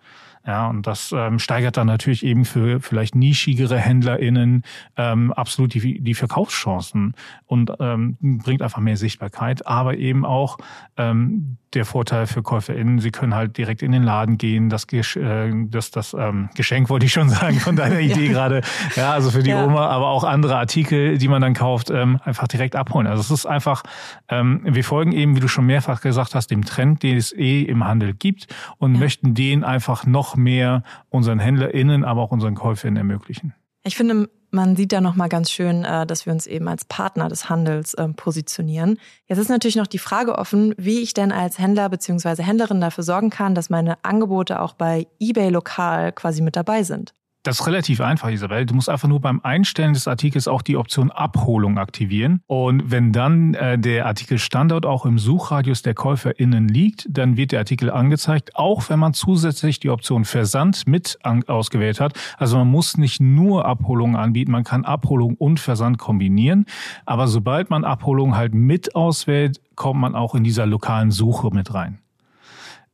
Ja, 0.48 0.68
und 0.68 0.88
das 0.88 1.14
ähm, 1.16 1.40
steigert 1.40 1.76
dann 1.76 1.88
natürlich 1.88 2.26
eben 2.26 2.46
für 2.46 2.80
vielleicht 2.80 3.16
nischigere 3.16 3.78
HändlerInnen 3.78 4.64
ähm, 4.96 5.34
absolut 5.34 5.74
die, 5.74 6.00
die 6.00 6.14
Verkaufschancen 6.14 7.16
und 7.46 7.74
ähm, 7.82 8.16
bringt 8.22 8.62
einfach 8.62 8.80
mehr 8.80 8.96
Sichtbarkeit, 8.96 9.68
aber 9.68 9.98
eben 9.98 10.26
auch 10.26 10.58
ähm, 10.96 11.58
der 11.74 11.84
Vorteil 11.84 12.28
für 12.28 12.42
KäuferInnen, 12.44 13.00
sie 13.00 13.12
können 13.12 13.36
halt 13.36 13.58
direkt 13.58 13.82
in 13.82 13.92
den 13.92 14.04
Laden 14.04 14.38
gehen, 14.38 14.70
das, 14.70 14.86
äh, 14.94 15.52
das, 15.66 15.92
das 15.92 16.16
ähm, 16.18 16.50
Geschenk 16.56 16.90
wollte 16.90 17.06
ich 17.06 17.12
schon 17.12 17.28
sagen 17.30 17.60
von 17.60 17.76
deiner 17.76 18.00
Idee 18.00 18.28
ja. 18.28 18.32
gerade, 18.32 18.62
ja, 18.96 19.12
also 19.12 19.32
für 19.32 19.44
die 19.44 19.50
ja. 19.50 19.66
Oma, 19.66 19.88
aber 19.88 20.08
auch 20.08 20.24
andere 20.24 20.56
Artikel, 20.56 21.18
die 21.18 21.28
man 21.28 21.42
dann 21.42 21.54
kauft, 21.54 21.90
ähm, 21.90 22.22
einfach 22.24 22.48
direkt 22.48 22.78
abholen. 22.78 23.06
Also 23.06 23.20
es 23.22 23.32
ist 23.32 23.46
einfach, 23.46 23.84
ähm, 24.30 24.62
wir 24.64 24.86
folgen 24.86 25.12
eben, 25.12 25.36
wie 25.36 25.42
du 25.42 25.50
schon 25.50 25.66
mehrfach 25.66 26.00
gesagt 26.00 26.36
hast, 26.36 26.48
dem 26.52 26.64
Trend, 26.64 27.04
den 27.04 27.18
es 27.18 27.34
eh 27.34 27.64
im 27.64 27.84
Handel 27.84 28.14
gibt 28.14 28.48
und 28.78 28.94
ja. 28.94 29.00
möchten 29.02 29.34
den 29.34 29.66
einfach 29.66 30.06
noch 30.06 30.37
mehr 30.38 30.84
unseren 31.10 31.40
HändlerInnen, 31.40 32.06
aber 32.06 32.22
auch 32.22 32.32
unseren 32.32 32.56
KäuferInnen 32.56 32.98
ermöglichen. 32.98 33.54
Ich 33.84 33.96
finde, 33.96 34.30
man 34.52 34.76
sieht 34.76 34.92
da 34.92 35.02
nochmal 35.02 35.30
ganz 35.30 35.52
schön, 35.52 35.84
äh, 35.84 36.06
dass 36.06 36.26
wir 36.26 36.34
uns 36.34 36.48
eben 36.48 36.68
als 36.68 36.86
Partner 36.86 37.30
des 37.30 37.50
Handels 37.50 37.96
ähm, 37.98 38.16
positionieren. 38.16 39.00
Jetzt 39.28 39.40
ist 39.40 39.50
natürlich 39.50 39.76
noch 39.76 39.88
die 39.88 39.98
Frage 39.98 40.38
offen, 40.38 40.74
wie 40.78 41.00
ich 41.00 41.14
denn 41.14 41.32
als 41.32 41.60
Händler 41.60 41.90
bzw. 41.90 42.44
Händlerin 42.44 42.82
dafür 42.82 43.04
sorgen 43.04 43.30
kann, 43.30 43.56
dass 43.56 43.70
meine 43.70 44.04
Angebote 44.04 44.62
auch 44.62 44.74
bei 44.74 45.08
eBay 45.20 45.50
lokal 45.50 46.12
quasi 46.12 46.42
mit 46.42 46.56
dabei 46.56 46.84
sind. 46.84 47.14
Das 47.48 47.62
ist 47.62 47.68
relativ 47.68 48.02
einfach, 48.02 48.30
Isabel. 48.30 48.66
Du 48.66 48.74
musst 48.74 48.90
einfach 48.90 49.08
nur 49.08 49.22
beim 49.22 49.40
Einstellen 49.42 49.94
des 49.94 50.06
Artikels 50.06 50.50
auch 50.50 50.62
die 50.62 50.76
Option 50.76 51.12
Abholung 51.12 51.78
aktivieren. 51.78 52.42
Und 52.46 52.92
wenn 52.92 53.14
dann 53.14 53.54
äh, 53.54 53.80
der 53.80 54.06
Artikelstandort 54.06 54.86
auch 54.86 55.06
im 55.06 55.18
Suchradius 55.18 55.82
der 55.82 55.94
KäuferInnen 55.94 56.68
liegt, 56.68 57.08
dann 57.10 57.38
wird 57.38 57.54
der 57.54 57.60
Artikel 57.60 57.90
angezeigt, 57.90 58.58
auch 58.58 58.90
wenn 58.90 59.00
man 59.00 59.14
zusätzlich 59.14 59.80
die 59.80 59.90
Option 59.90 60.26
Versand 60.26 60.88
mit 60.88 61.20
ausgewählt 61.24 62.02
hat. 62.02 62.20
Also 62.38 62.58
man 62.58 62.68
muss 62.68 62.98
nicht 62.98 63.22
nur 63.22 63.64
Abholung 63.64 64.18
anbieten, 64.18 64.52
man 64.52 64.66
kann 64.66 64.84
Abholung 64.84 65.36
und 65.36 65.62
Versand 65.62 65.98
kombinieren. 65.98 66.66
Aber 67.06 67.30
sobald 67.30 67.70
man 67.70 67.86
Abholung 67.86 68.36
halt 68.36 68.54
mit 68.56 68.94
auswählt, 68.94 69.62
kommt 69.76 70.02
man 70.02 70.16
auch 70.16 70.36
in 70.36 70.44
dieser 70.44 70.66
lokalen 70.66 71.12
Suche 71.12 71.52
mit 71.54 71.74
rein. 71.74 72.00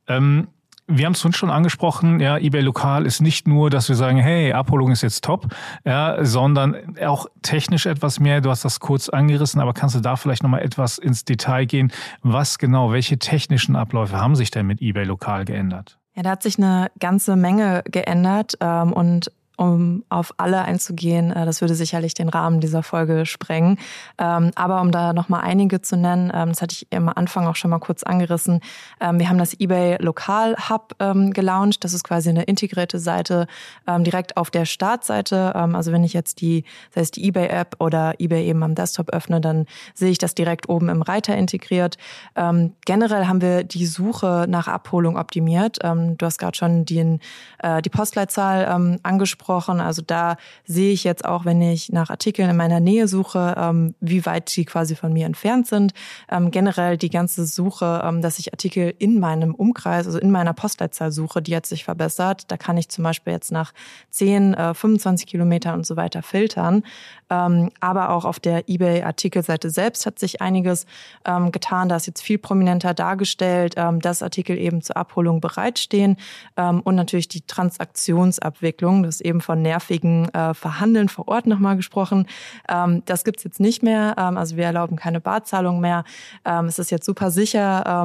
Ähm, 0.06 0.46
wir 0.86 1.06
haben 1.06 1.12
es 1.12 1.36
schon 1.36 1.50
angesprochen, 1.50 2.20
ja, 2.20 2.36
eBay 2.36 2.60
Lokal 2.60 3.06
ist 3.06 3.20
nicht 3.20 3.48
nur, 3.48 3.70
dass 3.70 3.88
wir 3.88 3.96
sagen, 3.96 4.18
hey, 4.18 4.52
Abholung 4.52 4.90
ist 4.90 5.02
jetzt 5.02 5.24
top, 5.24 5.46
ja, 5.84 6.24
sondern 6.24 6.98
auch 6.98 7.26
technisch 7.42 7.86
etwas 7.86 8.20
mehr. 8.20 8.40
Du 8.40 8.50
hast 8.50 8.64
das 8.64 8.80
kurz 8.80 9.08
angerissen, 9.08 9.60
aber 9.60 9.72
kannst 9.72 9.94
du 9.94 10.00
da 10.00 10.16
vielleicht 10.16 10.42
nochmal 10.42 10.62
etwas 10.62 10.98
ins 10.98 11.24
Detail 11.24 11.64
gehen? 11.64 11.92
Was 12.22 12.58
genau, 12.58 12.92
welche 12.92 13.18
technischen 13.18 13.76
Abläufe 13.76 14.16
haben 14.16 14.36
sich 14.36 14.50
denn 14.50 14.66
mit 14.66 14.82
eBay 14.82 15.04
Lokal 15.04 15.44
geändert? 15.44 15.98
Ja, 16.14 16.22
da 16.22 16.30
hat 16.30 16.42
sich 16.42 16.58
eine 16.58 16.90
ganze 17.00 17.34
Menge 17.34 17.82
geändert 17.86 18.56
ähm, 18.60 18.92
und 18.92 19.32
um 19.56 20.04
auf 20.08 20.34
alle 20.36 20.62
einzugehen, 20.62 21.30
äh, 21.30 21.46
das 21.46 21.60
würde 21.60 21.74
sicherlich 21.74 22.14
den 22.14 22.28
Rahmen 22.28 22.60
dieser 22.60 22.82
Folge 22.82 23.26
sprengen. 23.26 23.78
Ähm, 24.18 24.50
aber 24.54 24.80
um 24.80 24.90
da 24.90 25.12
nochmal 25.12 25.42
einige 25.42 25.80
zu 25.80 25.96
nennen, 25.96 26.32
ähm, 26.34 26.48
das 26.48 26.62
hatte 26.62 26.74
ich 26.74 26.86
am 26.96 27.08
Anfang 27.08 27.46
auch 27.46 27.56
schon 27.56 27.70
mal 27.70 27.78
kurz 27.78 28.02
angerissen. 28.02 28.60
Ähm, 29.00 29.18
wir 29.18 29.28
haben 29.28 29.38
das 29.38 29.58
eBay 29.58 29.96
Lokal 30.00 30.56
Hub 30.68 30.96
gelauncht. 30.98 31.84
Das 31.84 31.92
ist 31.92 32.04
quasi 32.04 32.28
eine 32.28 32.44
integrierte 32.44 32.98
Seite 32.98 33.46
direkt 33.88 34.36
auf 34.36 34.50
der 34.50 34.64
Startseite. 34.64 35.54
Also 35.54 35.92
wenn 35.92 36.04
ich 36.04 36.12
jetzt 36.12 36.40
die, 36.40 36.64
sei 36.94 37.00
es 37.02 37.10
die 37.10 37.26
eBay 37.26 37.48
App 37.48 37.76
oder 37.78 38.14
eBay 38.18 38.46
eben 38.46 38.62
am 38.62 38.74
Desktop 38.74 39.10
öffne, 39.10 39.40
dann 39.40 39.66
sehe 39.94 40.10
ich 40.10 40.18
das 40.18 40.34
direkt 40.34 40.68
oben 40.68 40.88
im 40.88 41.02
Reiter 41.02 41.36
integriert. 41.36 41.96
Generell 42.34 43.26
haben 43.26 43.40
wir 43.40 43.64
die 43.64 43.86
Suche 43.86 44.46
nach 44.48 44.68
Abholung 44.68 45.16
optimiert. 45.16 45.78
Du 45.82 46.26
hast 46.26 46.38
gerade 46.38 46.56
schon 46.56 46.84
die, 46.84 47.18
äh, 47.58 47.82
die 47.82 47.90
Postleitzahl 47.90 48.98
angesprochen 49.02 49.43
angesprochen. 49.44 49.80
Also 49.80 50.02
da 50.02 50.36
sehe 50.64 50.92
ich 50.92 51.04
jetzt 51.04 51.24
auch, 51.24 51.44
wenn 51.44 51.60
ich 51.60 51.92
nach 51.92 52.10
Artikeln 52.10 52.50
in 52.50 52.56
meiner 52.56 52.80
Nähe 52.80 53.08
suche, 53.08 53.54
ähm, 53.56 53.94
wie 54.00 54.24
weit 54.26 54.54
die 54.56 54.64
quasi 54.64 54.94
von 54.94 55.12
mir 55.12 55.26
entfernt 55.26 55.66
sind. 55.66 55.92
Ähm, 56.30 56.50
generell 56.50 56.96
die 56.96 57.10
ganze 57.10 57.46
Suche, 57.46 58.02
ähm, 58.04 58.22
dass 58.22 58.38
ich 58.38 58.52
Artikel 58.52 58.94
in 58.98 59.20
meinem 59.20 59.54
Umkreis, 59.54 60.06
also 60.06 60.18
in 60.18 60.30
meiner 60.30 60.52
Postleitzahl 60.52 61.12
suche, 61.12 61.42
die 61.42 61.54
hat 61.54 61.66
sich 61.66 61.84
verbessert. 61.84 62.50
Da 62.50 62.56
kann 62.56 62.76
ich 62.76 62.88
zum 62.88 63.04
Beispiel 63.04 63.32
jetzt 63.32 63.52
nach 63.52 63.72
10, 64.10 64.54
äh, 64.54 64.74
25 64.74 65.26
Kilometern 65.26 65.74
und 65.74 65.86
so 65.86 65.96
weiter 65.96 66.22
filtern. 66.22 66.82
Ähm, 67.30 67.70
aber 67.80 68.10
auch 68.10 68.24
auf 68.24 68.40
der 68.40 68.68
eBay-Artikelseite 68.68 69.70
selbst 69.70 70.06
hat 70.06 70.18
sich 70.18 70.40
einiges 70.40 70.86
ähm, 71.24 71.52
getan. 71.52 71.88
Da 71.88 71.96
ist 71.96 72.06
jetzt 72.06 72.22
viel 72.22 72.38
prominenter 72.38 72.94
dargestellt, 72.94 73.74
ähm, 73.76 74.00
dass 74.00 74.22
Artikel 74.22 74.58
eben 74.58 74.82
zur 74.82 74.96
Abholung 74.96 75.40
bereitstehen 75.40 76.16
und 76.56 76.94
natürlich 76.94 77.28
die 77.28 77.40
Transaktionsabwicklung. 77.46 79.02
Das 79.02 79.16
ist 79.16 79.20
eben 79.34 79.40
von 79.40 79.60
nervigen 79.60 80.32
äh, 80.32 80.54
Verhandeln 80.54 81.08
vor 81.08 81.28
Ort 81.28 81.46
nochmal 81.46 81.76
gesprochen. 81.76 82.26
Ähm, 82.68 83.02
das 83.06 83.24
gibt's 83.24 83.44
jetzt 83.44 83.60
nicht 83.60 83.82
mehr. 83.82 84.14
Ähm, 84.16 84.36
also 84.36 84.56
wir 84.56 84.64
erlauben 84.64 84.96
keine 84.96 85.20
Barzahlung 85.20 85.80
mehr. 85.80 86.04
es 86.44 86.78
ist 86.78 86.90
jetzt 86.90 87.06
super 87.06 87.30
sicher 87.30 88.04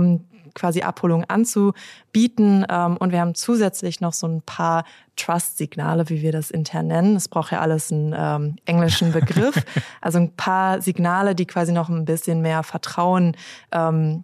quasi 0.53 0.81
Abholung 0.81 1.25
anzubieten. 1.25 2.65
Ähm, 2.69 2.97
und 2.97 3.11
wir 3.11 3.19
haben 3.19 3.35
zusätzlich 3.35 4.01
noch 4.01 4.13
so 4.13 4.27
ein 4.27 4.41
paar 4.41 4.83
Trust-Signale, 5.15 6.09
wie 6.09 6.21
wir 6.21 6.31
das 6.31 6.51
intern 6.51 6.87
nennen. 6.87 7.15
Es 7.15 7.27
braucht 7.27 7.51
ja 7.51 7.59
alles 7.59 7.91
einen 7.91 8.15
ähm, 8.17 8.55
englischen 8.65 9.11
Begriff. 9.11 9.55
also 10.01 10.19
ein 10.19 10.35
paar 10.35 10.81
Signale, 10.81 11.35
die 11.35 11.45
quasi 11.45 11.71
noch 11.71 11.89
ein 11.89 12.05
bisschen 12.05 12.41
mehr 12.41 12.63
Vertrauen 12.63 13.35
ähm, 13.71 14.23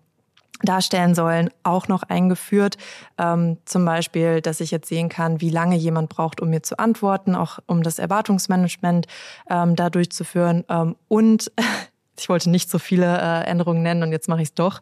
darstellen 0.64 1.16
sollen, 1.16 1.50
auch 1.64 1.88
noch 1.88 2.04
eingeführt. 2.04 2.78
Ähm, 3.18 3.58
zum 3.66 3.86
Beispiel, 3.86 4.42
dass 4.42 4.60
ich 4.60 4.72
jetzt 4.72 4.88
sehen 4.88 5.10
kann, 5.10 5.42
wie 5.42 5.50
lange 5.50 5.76
jemand 5.76 6.10
braucht, 6.10 6.42
um 6.42 6.50
mir 6.50 6.64
zu 6.64 6.80
antworten, 6.80 7.36
auch 7.36 7.60
um 7.68 7.84
das 7.84 8.00
Erwartungsmanagement 8.00 9.08
ähm, 9.50 9.76
da 9.76 9.90
durchzuführen. 9.90 10.64
Ähm, 10.70 10.96
und 11.08 11.52
ich 12.20 12.30
wollte 12.30 12.50
nicht 12.50 12.70
so 12.70 12.80
viele 12.80 13.06
äh, 13.06 13.44
Änderungen 13.46 13.84
nennen 13.84 14.04
und 14.04 14.12
jetzt 14.12 14.28
mache 14.30 14.42
ich 14.42 14.50
es 14.50 14.54
doch. 14.54 14.82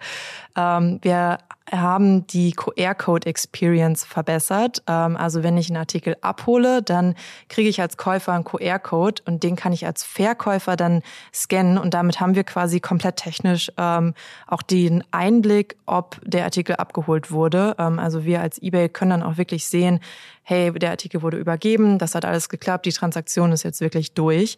Ähm, 0.55 0.99
wir 1.01 1.39
haben 1.71 2.27
die 2.27 2.51
QR-Code-Experience 2.51 4.03
verbessert. 4.03 4.83
Ähm, 4.87 5.17
also 5.17 5.43
wenn 5.43 5.57
ich 5.57 5.69
einen 5.69 5.77
Artikel 5.77 6.15
abhole, 6.21 6.81
dann 6.81 7.15
kriege 7.49 7.69
ich 7.69 7.81
als 7.81 7.97
Käufer 7.97 8.33
einen 8.33 8.43
QR-Code 8.43 9.23
und 9.25 9.43
den 9.43 9.55
kann 9.55 9.73
ich 9.73 9.85
als 9.85 10.03
Verkäufer 10.03 10.75
dann 10.75 11.01
scannen 11.33 11.77
und 11.77 11.93
damit 11.93 12.19
haben 12.19 12.35
wir 12.35 12.43
quasi 12.43 12.79
komplett 12.79 13.17
technisch 13.17 13.71
ähm, 13.77 14.13
auch 14.47 14.61
den 14.61 15.03
Einblick, 15.11 15.77
ob 15.85 16.19
der 16.23 16.43
Artikel 16.43 16.75
abgeholt 16.75 17.31
wurde. 17.31 17.77
Also 17.79 18.25
wir 18.25 18.41
als 18.41 18.61
eBay 18.61 18.89
können 18.89 19.11
dann 19.11 19.23
auch 19.23 19.37
wirklich 19.37 19.65
sehen, 19.65 19.99
hey, 20.43 20.71
der 20.71 20.91
Artikel 20.91 21.21
wurde 21.21 21.37
übergeben, 21.37 21.97
das 21.97 22.15
hat 22.15 22.25
alles 22.25 22.49
geklappt, 22.49 22.85
die 22.85 22.91
Transaktion 22.91 23.51
ist 23.51 23.63
jetzt 23.63 23.81
wirklich 23.81 24.13
durch. 24.13 24.57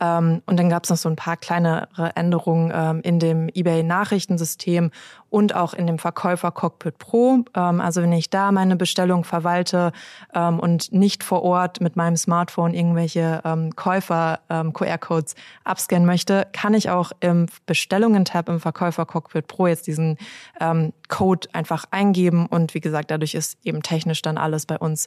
Ähm, 0.00 0.42
und 0.46 0.58
dann 0.58 0.68
gab 0.68 0.84
es 0.84 0.90
noch 0.90 0.96
so 0.96 1.08
ein 1.08 1.16
paar 1.16 1.36
kleinere 1.36 2.16
Änderungen 2.16 2.72
ähm, 2.74 3.00
in 3.02 3.18
dem 3.18 3.48
eBay-Nachrichtensystem 3.48 4.90
und 5.28 5.54
auch 5.54 5.74
in 5.74 5.86
dem 5.86 5.98
Verkäufer 5.98 6.50
Cockpit 6.50 6.98
Pro. 6.98 7.44
Ähm, 7.54 7.80
also 7.80 8.02
wenn 8.02 8.12
ich 8.12 8.30
da 8.30 8.50
meine 8.50 8.76
Bestellung 8.76 9.24
verwalte 9.24 9.92
und 10.32 10.92
nicht 10.92 11.22
vor 11.22 11.42
Ort 11.42 11.80
mit 11.80 11.96
meinem 11.96 12.16
Smartphone 12.16 12.72
irgendwelche 12.74 13.42
Käufer 13.76 14.40
QR-Codes 14.48 15.34
abscannen 15.64 16.06
möchte, 16.06 16.46
kann 16.52 16.74
ich 16.74 16.90
auch 16.90 17.12
im 17.20 17.46
Bestellungen-Tab 17.66 18.48
im 18.48 18.60
Verkäufer 18.60 19.06
Cockpit 19.06 19.46
Pro 19.46 19.66
jetzt 19.66 19.86
diesen 19.86 20.16
Code 21.08 21.48
einfach 21.52 21.84
eingeben 21.90 22.46
und 22.46 22.74
wie 22.74 22.80
gesagt, 22.80 23.10
dadurch 23.10 23.34
ist 23.34 23.58
eben 23.64 23.82
technisch 23.82 24.22
dann 24.22 24.38
alles 24.38 24.66
bei 24.66 24.78
uns 24.78 25.06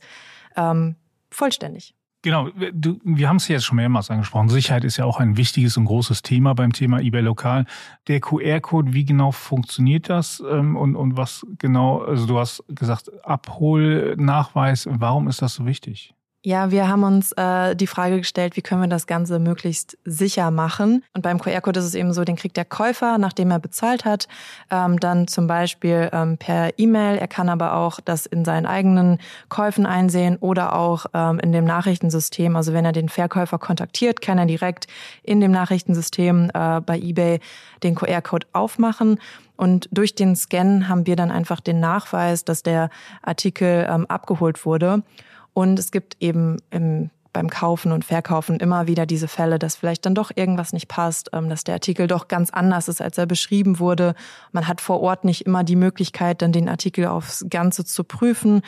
vollständig. 1.31 1.95
Genau, 2.23 2.47
du, 2.73 2.99
wir 3.03 3.27
haben 3.27 3.35
es 3.35 3.49
jetzt 3.49 3.65
schon 3.65 3.75
mehrmals 3.75 4.09
angesprochen. 4.09 4.47
Sicherheit 4.47 4.85
ist 4.85 4.95
ja 4.95 5.03
auch 5.03 5.19
ein 5.19 5.35
wichtiges 5.35 5.75
und 5.75 5.83
großes 5.83 6.21
Thema 6.21 6.55
beim 6.55 6.71
Thema 6.71 7.01
eBay 7.01 7.21
Lokal. 7.21 7.65
Der 8.07 8.21
QR-Code, 8.21 8.93
wie 8.93 9.03
genau 9.03 9.31
funktioniert 9.31 10.07
das 10.07 10.41
ähm, 10.49 10.77
und, 10.77 10.95
und 10.95 11.17
was 11.17 11.45
genau, 11.59 12.01
also 12.01 12.25
du 12.25 12.39
hast 12.39 12.63
gesagt, 12.69 13.11
Abholnachweis, 13.25 14.87
warum 14.89 15.27
ist 15.27 15.41
das 15.41 15.55
so 15.55 15.65
wichtig? 15.65 16.15
Ja, 16.45 16.71
wir 16.71 16.89
haben 16.89 17.03
uns 17.03 17.31
äh, 17.37 17.73
die 17.73 17.87
Frage 17.87 18.17
gestellt, 18.17 18.57
wie 18.57 18.61
können 18.61 18.81
wir 18.81 18.89
das 18.89 19.07
Ganze 19.07 19.39
möglichst 19.39 19.97
sicher 20.03 20.51
machen. 20.51 21.01
Und 21.13 21.21
beim 21.21 21.39
QR-Code 21.39 21.79
ist 21.79 21.85
es 21.85 21.95
eben 21.95 22.11
so, 22.11 22.25
den 22.25 22.35
kriegt 22.35 22.57
der 22.57 22.65
Käufer, 22.65 23.17
nachdem 23.17 23.49
er 23.49 23.59
bezahlt 23.59 24.03
hat, 24.03 24.27
ähm, 24.69 24.99
dann 24.99 25.29
zum 25.29 25.47
Beispiel 25.47 26.09
ähm, 26.11 26.37
per 26.37 26.77
E-Mail. 26.77 27.17
Er 27.17 27.29
kann 27.29 27.47
aber 27.47 27.75
auch 27.77 28.01
das 28.03 28.25
in 28.25 28.43
seinen 28.43 28.65
eigenen 28.65 29.19
Käufen 29.47 29.85
einsehen 29.85 30.35
oder 30.35 30.75
auch 30.75 31.05
ähm, 31.13 31.39
in 31.39 31.53
dem 31.53 31.63
Nachrichtensystem. 31.63 32.57
Also 32.57 32.73
wenn 32.73 32.83
er 32.83 32.91
den 32.91 33.07
Verkäufer 33.07 33.57
kontaktiert, 33.57 34.19
kann 34.19 34.37
er 34.37 34.45
direkt 34.45 34.87
in 35.23 35.39
dem 35.39 35.51
Nachrichtensystem 35.51 36.51
äh, 36.53 36.81
bei 36.81 36.99
eBay 36.99 37.39
den 37.83 37.95
QR-Code 37.95 38.47
aufmachen. 38.51 39.17
Und 39.55 39.87
durch 39.93 40.13
den 40.13 40.35
Scan 40.35 40.89
haben 40.89 41.07
wir 41.07 41.15
dann 41.15 41.31
einfach 41.31 41.61
den 41.61 41.79
Nachweis, 41.79 42.43
dass 42.43 42.63
der 42.63 42.89
Artikel 43.21 43.87
ähm, 43.89 44.05
abgeholt 44.07 44.65
wurde. 44.65 45.03
Und 45.53 45.77
es 45.79 45.91
gibt 45.91 46.17
eben 46.19 46.57
im 46.69 47.09
beim 47.33 47.49
Kaufen 47.49 47.91
und 47.91 48.05
Verkaufen 48.05 48.57
immer 48.57 48.87
wieder 48.87 49.05
diese 49.05 49.27
Fälle, 49.27 49.59
dass 49.59 49.75
vielleicht 49.75 50.05
dann 50.05 50.15
doch 50.15 50.31
irgendwas 50.33 50.71
nicht 50.71 50.87
passt, 50.87 51.31
ähm, 51.33 51.49
dass 51.49 51.63
der 51.63 51.73
Artikel 51.73 52.07
doch 52.07 52.27
ganz 52.27 52.51
anders 52.51 52.87
ist, 52.87 53.01
als 53.01 53.17
er 53.17 53.25
beschrieben 53.25 53.79
wurde. 53.79 54.13
Man 54.51 54.67
hat 54.67 54.79
vor 54.79 55.01
Ort 55.01 55.25
nicht 55.25 55.45
immer 55.45 55.63
die 55.63 55.75
Möglichkeit, 55.75 56.41
dann 56.41 56.51
den 56.51 56.69
Artikel 56.69 57.07
aufs 57.07 57.45
Ganze 57.49 57.83
zu 57.83 58.03
prüfen. 58.03 58.61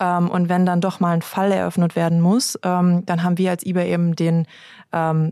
Ähm, 0.00 0.28
und 0.28 0.48
wenn 0.48 0.66
dann 0.66 0.80
doch 0.80 1.00
mal 1.00 1.12
ein 1.12 1.22
Fall 1.22 1.52
eröffnet 1.52 1.94
werden 1.94 2.20
muss, 2.20 2.58
ähm, 2.64 3.06
dann 3.06 3.22
haben 3.22 3.38
wir 3.38 3.52
als 3.52 3.64
eBay 3.64 3.90
eben 3.90 4.14
den 4.14 4.46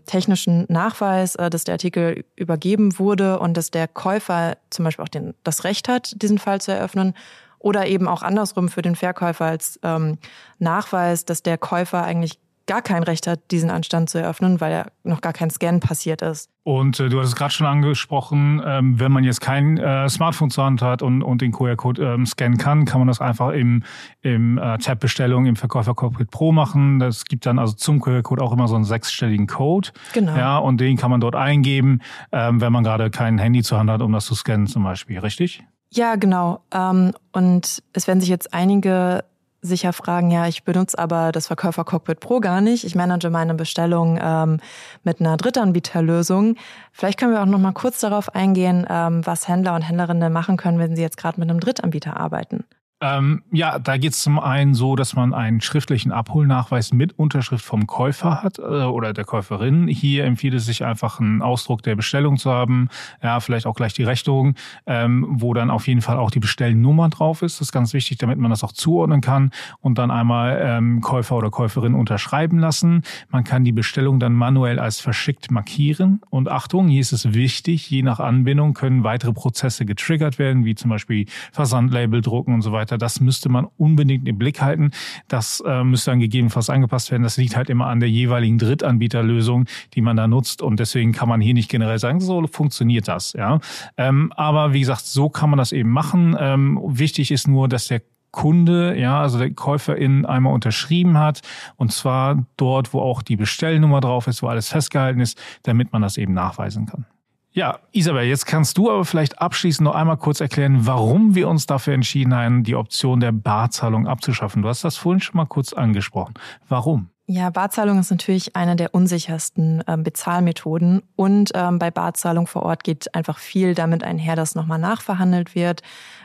technischen 0.05 0.67
Nachweis, 0.69 1.35
äh, 1.37 1.49
dass 1.49 1.65
der 1.65 1.77
Artikel 1.77 2.27
übergeben 2.37 2.99
wurde 2.99 3.39
und 3.39 3.57
dass 3.57 3.71
der 3.71 3.89
Käufer 3.89 4.59
zum 4.69 4.85
Beispiel 4.85 5.03
auch 5.03 5.09
den, 5.09 5.33
das 5.45 5.65
Recht 5.65 5.89
hat, 5.89 6.21
diesen 6.21 6.37
Fall 6.37 6.61
zu 6.61 6.73
eröffnen 6.73 7.15
oder 7.59 7.87
eben 7.87 8.09
auch 8.09 8.23
andersrum 8.23 8.69
für 8.69 8.83
den 8.83 8.97
Verkäufer 8.97 9.47
als 9.47 9.79
ähm, 9.83 10.19
Nachweis, 10.59 11.25
dass 11.25 11.43
der 11.43 11.59
Käufer 11.59 12.03
eigentlich 12.03 12.39
gar 12.67 12.83
kein 12.83 13.03
Recht 13.03 13.27
hat, 13.27 13.51
diesen 13.51 13.71
Anstand 13.71 14.11
zu 14.11 14.19
eröffnen, 14.19 14.61
weil 14.61 14.73
ja 14.73 14.87
noch 15.05 15.21
gar 15.21 15.33
kein 15.33 15.51
Scan 15.51 15.79
passiert 15.81 16.21
ist. 16.23 16.51
Und 16.65 16.99
äh, 16.99 17.09
du 17.09 17.21
hast 17.21 17.29
es 17.29 17.37
gerade 17.37 17.53
schon 17.53 17.67
angesprochen, 17.67 18.61
ähm, 18.65 18.99
wenn 18.99 19.13
man 19.13 19.23
jetzt 19.23 19.41
kein 19.41 19.79
äh, 19.79 20.09
Smartphone 20.09 20.51
zur 20.51 20.65
Hand 20.65 20.83
hat 20.83 21.01
und, 21.01 21.23
und 21.23 21.41
den 21.41 21.53
QR-Code 21.53 22.03
ähm, 22.03 22.27
scannen 22.27 22.59
kann, 22.59 22.85
kann 22.85 23.01
man 23.01 23.09
das 23.09 23.21
einfach 23.21 23.51
im, 23.53 23.85
im 24.23 24.59
äh, 24.59 24.79
Tab 24.79 24.99
Bestellung 24.99 25.47
im 25.47 25.55
Verkäufer 25.55 25.95
Cockpit 25.95 26.31
Pro 26.33 26.51
machen. 26.51 26.99
Das 26.99 27.25
gibt 27.25 27.47
dann 27.47 27.61
also 27.61 27.75
zum 27.75 28.01
QR-Code 28.01 28.43
auch 28.43 28.53
immer 28.53 28.67
so 28.67 28.75
einen 28.75 28.85
sechsstelligen 28.85 29.47
Code. 29.47 29.91
Genau. 30.13 30.37
Ja, 30.37 30.59
und 30.59 30.81
den 30.81 30.97
kann 30.97 31.11
man 31.11 31.21
dort 31.21 31.37
eingeben, 31.37 32.01
ähm, 32.33 32.61
wenn 32.61 32.73
man 32.73 32.83
gerade 32.83 33.11
kein 33.11 33.39
Handy 33.39 33.63
zur 33.63 33.79
Hand 33.79 33.91
hat, 33.91 34.03
um 34.03 34.13
das 34.13 34.27
zu 34.27 34.35
scannen 34.35 34.67
zum 34.67 34.83
Beispiel, 34.83 35.21
richtig? 35.21 35.63
Ja, 35.91 36.17
genau. 36.17 36.61
Ähm, 36.73 37.13
und 37.33 37.83
es 37.93 38.07
werden 38.07 38.21
sich 38.21 38.29
jetzt 38.29 38.53
einige 38.53 39.25
sicher 39.63 39.93
fragen, 39.93 40.31
ja, 40.31 40.47
ich 40.47 40.65
benutze 40.65 40.99
aber 40.99 41.33
das 41.33 41.49
Verkäufer 41.49 41.85
Cockpit 41.85 42.21
Pro 42.21 42.41
gar 42.41 42.61
nicht. 42.61 42.85
Ich 42.85 42.95
manage 42.95 43.31
meine 43.31 43.55
Bestellung 43.55 44.19
ähm, 44.23 44.61
mit 45.03 45.21
einer 45.21 45.37
Drittanbieterlösung. 45.37 46.57
Vielleicht 46.93 47.19
können 47.19 47.33
wir 47.33 47.43
auch 47.43 47.47
noch 47.47 47.59
mal 47.59 47.73
kurz 47.73 48.01
darauf 48.01 48.35
eingehen, 48.35 48.87
ähm, 48.89 49.27
was 49.27 49.49
Händler 49.49 49.75
und 49.75 49.83
Händlerinnen 49.83 50.33
machen 50.33 50.57
können, 50.57 50.79
wenn 50.79 50.97
sie 50.97 51.03
jetzt 51.03 51.17
gerade 51.17 51.41
mit 51.41 51.51
einem 51.51 51.61
Drittanbieter 51.61 52.17
arbeiten. 52.17 52.65
Ähm, 53.07 53.43
ja, 53.53 53.79
da 53.79 53.97
geht 53.97 54.13
es 54.13 54.23
zum 54.23 54.39
einen 54.39 54.75
so, 54.75 54.97
dass 54.97 55.15
man 55.15 55.35
einen 55.35 55.61
schriftlichen 55.61 56.13
Abholnachweis 56.13 56.93
mit 56.93 57.19
Unterschrift 57.19 57.65
vom 57.65 57.87
Käufer 57.87 58.43
hat 58.43 58.59
äh, 58.59 58.63
oder 58.63 59.13
der 59.13 59.25
Käuferin. 59.25 59.87
Hier 59.89 60.25
empfiehlt 60.25 60.55
es 60.55 60.67
sich 60.67 60.85
einfach 60.85 61.21
einen 61.21 61.43
Ausdruck 61.43 61.83
der 61.83 61.95
Bestellung 61.95 62.37
zu 62.37 62.51
haben, 62.51 62.89
ja, 63.23 63.41
vielleicht 63.41 63.67
auch 63.67 63.75
gleich 63.75 63.93
die 63.93 64.03
Rechnung, 64.03 64.55
ähm, 64.87 65.27
wo 65.29 65.55
dann 65.55 65.71
auf 65.71 65.87
jeden 65.87 66.01
Fall 66.01 66.17
auch 66.17 66.31
die 66.31 66.41
Bestellnummer 66.41 67.09
drauf 67.09 67.43
ist. 67.43 67.61
Das 67.61 67.69
ist 67.69 67.73
ganz 67.73 67.93
wichtig, 67.93 68.19
damit 68.19 68.39
man 68.39 68.51
das 68.51 68.65
auch 68.65 68.73
zuordnen 68.73 69.21
kann 69.21 69.51
und 69.81 69.99
dann 69.99 70.11
einmal 70.11 70.61
ähm, 70.63 71.01
Käufer 71.01 71.37
oder 71.37 71.51
Käuferin 71.51 71.95
unterschreiben 71.95 72.59
lassen. 72.59 73.03
Man 73.31 73.45
kann 73.45 73.65
die 73.65 73.73
Bestellung 73.73 74.19
dann 74.19 74.33
manuell 74.33 74.79
als 74.79 75.01
verschickt 75.01 75.51
markieren. 75.51 76.21
Und 76.31 76.49
Achtung, 76.49 76.89
hier 76.89 77.01
ist 77.01 77.13
es 77.13 77.35
wichtig, 77.35 77.89
je 77.91 78.03
nach 78.03 78.21
Anbindung 78.21 78.75
können 78.75 79.05
weitere 79.05 79.33
Prozesse 79.33 79.85
getriggert 79.85 80.39
werden, 80.39 80.65
wie 80.65 80.75
zum 80.75 80.91
Beispiel 80.91 81.27
Versandlabel 81.53 82.21
drucken 82.21 82.55
und 82.55 82.63
so 82.63 82.73
weiter 82.73 82.96
weiter. 82.97 82.99
Das 82.99 83.21
müsste 83.21 83.49
man 83.49 83.67
unbedingt 83.77 84.27
im 84.29 84.39
Blick 84.39 84.61
halten. 84.61 84.91
Das 85.29 85.63
äh, 85.67 85.85
müsste 85.85 86.11
dann 86.11 86.21
gegebenenfalls 86.21 86.71
angepasst 86.71 87.11
werden. 87.11 87.23
Das 87.23 87.37
liegt 87.37 87.57
halt 87.57 87.71
immer 87.71 87.87
an 87.87 88.01
der 88.01 88.11
jeweiligen 88.11 88.59
Drittanbieterlösung, 88.59 89.67
die 89.95 90.01
man 90.01 90.17
da 90.17 90.27
nutzt. 90.27 90.63
Und 90.63 90.81
deswegen 90.81 91.13
kann 91.13 91.29
man 91.29 91.41
hier 91.41 91.55
nicht 91.55 91.71
generell 91.71 91.99
sagen, 91.99 92.21
so 92.21 92.47
funktioniert 92.47 93.09
das. 93.09 93.33
Ja, 93.33 93.61
ähm, 93.97 94.33
aber 94.37 94.73
wie 94.73 94.81
gesagt, 94.81 95.07
so 95.07 95.29
kann 95.29 95.51
man 95.51 95.59
das 95.59 95.73
eben 95.73 95.91
machen. 95.91 96.37
Ähm, 96.39 96.81
wichtig 96.85 97.31
ist 97.31 97.49
nur, 97.49 97.69
dass 97.69 97.89
der 97.89 98.03
Kunde, 98.33 98.99
ja, 98.99 99.23
also 99.23 99.39
der 99.39 99.51
Käuferin 99.55 100.27
einmal 100.27 100.53
unterschrieben 100.53 101.17
hat 101.17 101.41
und 101.77 101.93
zwar 101.93 102.45
dort, 102.59 102.93
wo 102.93 103.01
auch 103.01 103.23
die 103.23 103.37
Bestellnummer 103.37 104.03
drauf 104.03 104.27
ist, 104.27 104.43
wo 104.43 104.49
alles 104.49 104.69
festgehalten 104.69 105.21
ist, 105.21 105.41
damit 105.63 105.93
man 105.93 106.03
das 106.03 106.19
eben 106.19 106.35
nachweisen 106.35 106.85
kann. 106.85 107.07
Ja, 107.57 107.79
Isabel, 107.91 108.25
jetzt 108.25 108.45
kannst 108.45 108.77
du 108.77 108.91
aber 108.91 109.07
vielleicht 109.07 109.41
abschließend 109.41 109.87
noch 109.87 109.95
einmal 109.95 110.19
kurz 110.19 110.41
erklären, 110.41 110.87
warum 110.87 111.35
wir 111.35 111.49
uns 111.49 111.65
dafür 111.65 111.95
entschieden 111.95 112.35
haben, 112.35 112.65
die 112.65 112.77
Option 112.77 113.19
der 113.19 113.33
Barzahlung 113.33 114.07
abzuschaffen. 114.07 114.61
Du 114.61 114.69
hast 114.69 114.85
das 114.85 114.99
vorhin 114.99 115.23
schon 115.23 115.39
mal 115.39 115.47
kurz 115.47 115.73
angesprochen. 115.73 116.35
Warum? 116.69 117.09
Ja, 117.29 117.51
Barzahlung 117.51 117.99
ist 117.99 118.13
natürlich 118.13 118.55
eine 118.55 118.77
der 118.77 118.95
unsichersten 118.95 119.83
ähm, 119.89 120.05
Bezahlmethoden 120.05 121.03
und 121.17 121.51
ähm, 121.55 121.81
bei 121.81 121.91
Barzahlung 121.91 122.47
vor 122.47 122.63
Ort 122.63 122.85
geht 122.85 123.13
einfach 123.17 123.39
viel 123.39 123.75
damit 123.75 124.05
einher, 124.05 124.37
dass 124.37 124.55
nochmal 124.55 124.79
nachverhandelt 124.79 125.57
wird. 125.57 125.83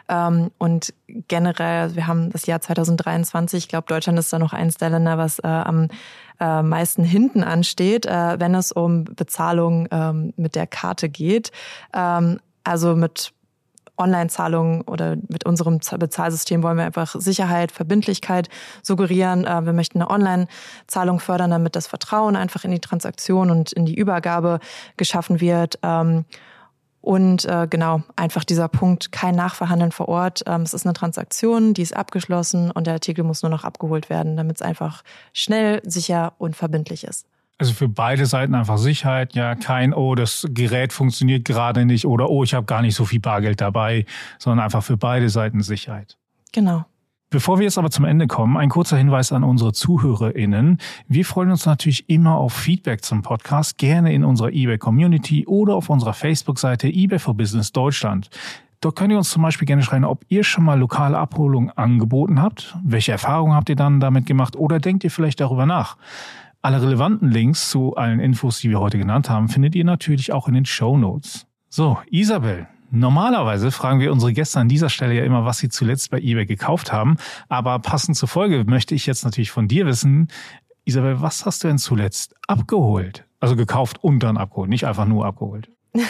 Ähm, 0.08 0.52
und 0.60 0.94
generell, 1.08 1.96
wir 1.96 2.06
haben 2.06 2.30
das 2.30 2.46
Jahr 2.46 2.62
2023, 2.62 3.64
ich 3.64 3.68
glaube, 3.68 3.88
Deutschland 3.88 4.20
ist 4.20 4.32
da 4.32 4.38
noch 4.38 4.54
eins 4.54 4.78
der 4.78 4.92
Länder, 4.92 5.18
was 5.18 5.40
äh, 5.40 5.48
am 5.48 5.88
äh, 6.40 6.62
meisten 6.62 7.04
hinten 7.04 7.44
ansteht, 7.44 8.06
äh, 8.06 8.40
wenn 8.40 8.54
es 8.54 8.72
um 8.72 9.06
Bezahlung 9.06 9.88
ähm, 9.90 10.34
mit 10.38 10.54
der 10.54 10.68
Karte 10.68 11.10
geht. 11.10 11.52
Ähm, 11.96 12.40
also 12.64 12.96
mit 12.96 13.34
Online-Zahlungen 14.02 14.82
oder 14.82 15.16
mit 15.30 15.46
unserem 15.46 15.80
Bezahlsystem 15.80 16.64
wollen 16.64 16.78
wir 16.78 16.86
einfach 16.86 17.16
Sicherheit, 17.18 17.72
Verbindlichkeit 17.72 18.50
suggerieren. 18.82 19.46
Äh, 19.46 19.66
wir 19.66 19.74
möchten 19.74 20.02
eine 20.02 20.10
Online-Zahlung 20.10 21.20
fördern, 21.20 21.52
damit 21.52 21.76
das 21.76 21.88
Vertrauen 21.88 22.36
einfach 22.36 22.64
in 22.66 22.72
die 22.72 22.80
Transaktion 22.80 23.52
und 23.52 23.72
in 23.72 23.86
die 23.86 23.96
Übergabe 23.96 24.60
geschaffen 24.98 25.40
wird. 25.40 25.80
Ähm, 25.84 26.26
und 27.02 27.46
äh, 27.46 27.68
genau, 27.68 28.04
einfach 28.16 28.44
dieser 28.44 28.68
Punkt, 28.68 29.12
kein 29.12 29.36
Nachverhandeln 29.36 29.92
vor 29.92 30.08
Ort. 30.08 30.44
Ähm, 30.46 30.62
es 30.62 30.76
ist 30.76 30.86
eine 30.86 30.94
Transaktion, 30.94 31.74
die 31.74 31.82
ist 31.82 31.96
abgeschlossen 31.96 32.70
und 32.70 32.86
der 32.86 32.94
Artikel 32.94 33.24
muss 33.24 33.42
nur 33.42 33.50
noch 33.50 33.64
abgeholt 33.64 34.10
werden, 34.10 34.38
damit 34.38 34.58
es 34.58 34.62
einfach 34.62 35.04
schnell, 35.34 35.82
sicher 35.84 36.34
und 36.38 36.56
verbindlich 36.56 37.04
ist. 37.04 37.26
Also 37.62 37.74
für 37.74 37.88
beide 37.88 38.26
Seiten 38.26 38.56
einfach 38.56 38.80
Sicherheit, 38.80 39.36
ja, 39.36 39.54
kein, 39.54 39.94
oh, 39.94 40.16
das 40.16 40.48
Gerät 40.50 40.92
funktioniert 40.92 41.46
gerade 41.46 41.86
nicht 41.86 42.08
oder 42.08 42.28
oh, 42.28 42.44
ich 42.44 42.56
habe 42.56 42.66
gar 42.66 42.82
nicht 42.82 42.96
so 42.96 43.06
viel 43.06 43.20
Bargeld 43.20 43.62
dabei, 43.62 44.06
sondern 44.40 44.66
einfach 44.66 44.82
für 44.82 44.98
beide 44.98 45.30
Seiten 45.30 45.62
Sicherheit. 45.62 46.18
Genau. 46.54 46.86
Bevor 47.30 47.60
wir 47.60 47.66
jetzt 47.66 47.78
aber 47.78 47.92
zum 47.92 48.06
Ende 48.06 48.26
kommen, 48.26 48.58
ein 48.58 48.70
kurzer 48.70 48.98
Hinweis 48.98 49.32
an 49.32 49.44
unsere 49.44 49.74
ZuhörerInnen. 49.74 50.80
Wir 51.08 51.24
freuen 51.24 51.52
uns 51.52 51.68
natürlich 51.68 52.10
immer 52.10 52.34
auf 52.34 52.52
Feedback 52.52 53.06
zum 53.06 53.22
Podcast, 53.22 53.78
gerne 53.78 54.12
in 54.12 54.24
unserer 54.24 54.50
eBay 54.50 54.80
Community 54.80 55.46
oder 55.46 55.76
auf 55.76 55.92
unserer 55.92 56.16
Facebook-Seite 56.16 56.88
eBay 56.88 57.20
for 57.20 57.36
Business 57.36 57.72
Deutschland. 57.72 58.32
Dort 58.82 58.96
könnt 58.96 59.12
ihr 59.12 59.20
uns 59.20 59.30
zum 59.30 59.44
Beispiel 59.44 59.68
gerne 59.68 59.84
schreiben, 59.84 60.06
ob 60.06 60.26
ihr 60.30 60.44
schon 60.44 60.64
mal 60.64 60.80
lokale 60.80 61.20
Abholungen 61.20 61.70
angeboten 61.70 62.42
habt. 62.42 62.76
Welche 62.84 63.12
Erfahrungen 63.12 63.54
habt 63.54 63.70
ihr 63.70 63.76
dann 63.76 64.00
damit 64.00 64.26
gemacht 64.26 64.56
oder 64.56 64.80
denkt 64.80 65.04
ihr 65.04 65.12
vielleicht 65.12 65.42
darüber 65.42 65.68
nach? 65.68 65.98
Alle 66.64 66.80
relevanten 66.82 67.30
Links 67.30 67.72
zu 67.72 67.96
allen 67.96 68.20
Infos, 68.20 68.60
die 68.60 68.70
wir 68.70 68.80
heute 68.80 69.00
genannt 69.00 69.30
haben, 69.32 69.50
findet 69.50 69.74
ihr 69.74 69.84
natürlich 69.84 70.32
auch 70.32 70.48
in 70.48 70.54
den 70.54 70.66
Show 70.66 70.98
Notes. 70.98 71.48
So, 71.70 71.98
Isabel, 72.10 72.68
Normalerweise 72.94 73.72
fragen 73.72 74.02
wir 74.02 74.12
unsere 74.12 74.34
Gäste 74.34 74.60
an 74.60 74.68
dieser 74.68 74.90
Stelle 74.90 75.14
ja 75.14 75.24
immer, 75.24 75.46
was 75.46 75.60
sie 75.60 75.70
zuletzt 75.70 76.12
bei 76.12 76.20
eBay 76.20 76.46
gekauft 76.46 76.92
haben. 76.92 77.16
Aber 77.48 77.80
passend 77.80 78.18
zur 78.18 78.28
Folge 78.28 78.66
möchte 78.66 78.94
ich 78.96 79.06
jetzt 79.06 79.24
natürlich 79.24 79.50
von 79.50 79.70
dir 79.70 79.86
wissen, 79.86 80.28
Isabel, 80.84 81.22
was 81.22 81.46
hast 81.46 81.64
du 81.64 81.70
denn 81.70 81.78
zuletzt 81.78 82.36
abgeholt? 82.48 83.26
Also 83.40 83.56
gekauft 83.56 84.04
und 84.04 84.20
dann 84.20 84.36
abgeholt, 84.36 84.70
nicht 84.70 84.86
einfach 84.86 85.06
nur 85.06 85.26
abgeholt. 85.26 85.72
ja. 85.96 86.06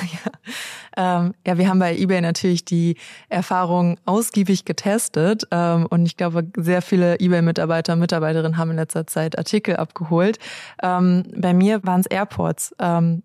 Ähm, 0.97 1.33
ja, 1.45 1.57
wir 1.57 1.67
haben 1.69 1.79
bei 1.79 1.95
eBay 1.97 2.21
natürlich 2.21 2.65
die 2.65 2.97
Erfahrung 3.29 3.97
ausgiebig 4.05 4.65
getestet 4.65 5.47
ähm, 5.51 5.87
und 5.89 6.05
ich 6.05 6.17
glaube, 6.17 6.45
sehr 6.57 6.81
viele 6.81 7.19
eBay-Mitarbeiter 7.19 7.93
und 7.93 7.99
Mitarbeiterinnen 7.99 8.57
haben 8.57 8.71
in 8.71 8.77
letzter 8.77 9.07
Zeit 9.07 9.37
Artikel 9.37 9.77
abgeholt. 9.77 10.37
Ähm, 10.83 11.23
bei 11.35 11.53
mir 11.53 11.83
waren 11.83 12.01
es 12.01 12.07
Airports. 12.07 12.75
Ähm, 12.79 13.23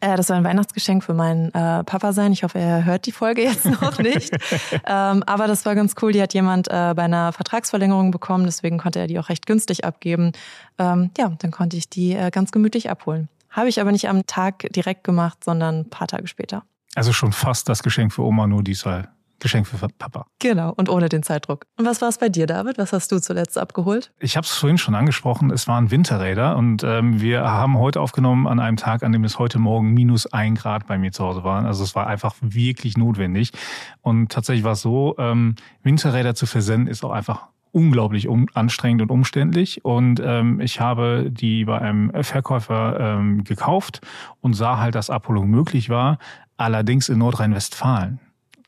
äh, 0.00 0.16
das 0.16 0.28
soll 0.28 0.38
ein 0.38 0.44
Weihnachtsgeschenk 0.44 1.04
für 1.04 1.14
meinen 1.14 1.48
äh, 1.48 1.84
Papa 1.84 2.12
sein. 2.12 2.32
Ich 2.32 2.42
hoffe, 2.42 2.58
er 2.58 2.84
hört 2.84 3.06
die 3.06 3.12
Folge 3.12 3.42
jetzt 3.42 3.64
noch 3.82 3.98
nicht. 3.98 4.32
ähm, 4.86 5.22
aber 5.26 5.46
das 5.46 5.66
war 5.66 5.74
ganz 5.74 5.94
cool. 6.00 6.12
Die 6.12 6.22
hat 6.22 6.34
jemand 6.34 6.68
äh, 6.68 6.94
bei 6.96 7.02
einer 7.02 7.32
Vertragsverlängerung 7.32 8.10
bekommen, 8.10 8.44
deswegen 8.44 8.78
konnte 8.78 9.00
er 9.00 9.06
die 9.06 9.18
auch 9.18 9.28
recht 9.28 9.46
günstig 9.46 9.84
abgeben. 9.84 10.32
Ähm, 10.78 11.10
ja, 11.18 11.32
dann 11.38 11.50
konnte 11.50 11.76
ich 11.76 11.88
die 11.88 12.14
äh, 12.14 12.30
ganz 12.30 12.52
gemütlich 12.52 12.90
abholen. 12.90 13.28
Habe 13.52 13.68
ich 13.68 13.80
aber 13.80 13.92
nicht 13.92 14.08
am 14.08 14.26
Tag 14.26 14.66
direkt 14.72 15.04
gemacht, 15.04 15.44
sondern 15.44 15.80
ein 15.80 15.90
paar 15.90 16.08
Tage 16.08 16.26
später. 16.26 16.64
Also 16.94 17.12
schon 17.12 17.32
fast 17.32 17.68
das 17.68 17.82
Geschenk 17.82 18.12
für 18.12 18.22
Oma, 18.22 18.46
nur 18.46 18.62
diesmal 18.62 19.08
Geschenk 19.42 19.66
für 19.66 19.76
Papa. 19.98 20.26
Genau, 20.38 20.72
und 20.76 20.88
ohne 20.88 21.08
den 21.08 21.24
Zeitdruck. 21.24 21.66
Und 21.76 21.84
was 21.84 22.00
war 22.00 22.08
es 22.08 22.18
bei 22.18 22.28
dir, 22.28 22.46
David? 22.46 22.78
Was 22.78 22.92
hast 22.92 23.10
du 23.10 23.18
zuletzt 23.18 23.58
abgeholt? 23.58 24.12
Ich 24.20 24.36
habe 24.36 24.44
es 24.44 24.52
vorhin 24.52 24.78
schon 24.78 24.94
angesprochen, 24.94 25.50
es 25.50 25.66
waren 25.66 25.90
Winterräder 25.90 26.56
und 26.56 26.84
ähm, 26.84 27.20
wir 27.20 27.42
haben 27.42 27.76
heute 27.76 28.00
aufgenommen 28.00 28.46
an 28.46 28.60
einem 28.60 28.76
Tag, 28.76 29.02
an 29.02 29.10
dem 29.10 29.24
es 29.24 29.40
heute 29.40 29.58
Morgen 29.58 29.92
minus 29.92 30.32
ein 30.32 30.54
Grad 30.54 30.86
bei 30.86 30.96
mir 30.96 31.10
zu 31.10 31.24
Hause 31.24 31.42
waren. 31.42 31.66
Also 31.66 31.82
es 31.82 31.96
war 31.96 32.06
einfach 32.06 32.36
wirklich 32.40 32.96
notwendig. 32.96 33.50
Und 34.00 34.30
tatsächlich 34.30 34.64
war 34.64 34.72
es 34.72 34.82
so, 34.82 35.16
ähm, 35.18 35.56
Winterräder 35.82 36.36
zu 36.36 36.46
versenden 36.46 36.86
ist 36.86 37.04
auch 37.04 37.10
einfach 37.10 37.48
unglaublich 37.72 38.28
um, 38.28 38.46
anstrengend 38.54 39.02
und 39.02 39.10
umständlich. 39.10 39.84
Und 39.84 40.20
ähm, 40.24 40.60
ich 40.60 40.80
habe 40.80 41.30
die 41.30 41.64
bei 41.64 41.78
einem 41.78 42.12
Verkäufer 42.22 42.98
ähm, 43.00 43.44
gekauft 43.44 44.00
und 44.40 44.54
sah 44.54 44.78
halt, 44.78 44.94
dass 44.94 45.10
Abholung 45.10 45.48
möglich 45.48 45.88
war, 45.88 46.18
allerdings 46.56 47.08
in 47.08 47.18
Nordrhein-Westfalen. 47.18 48.20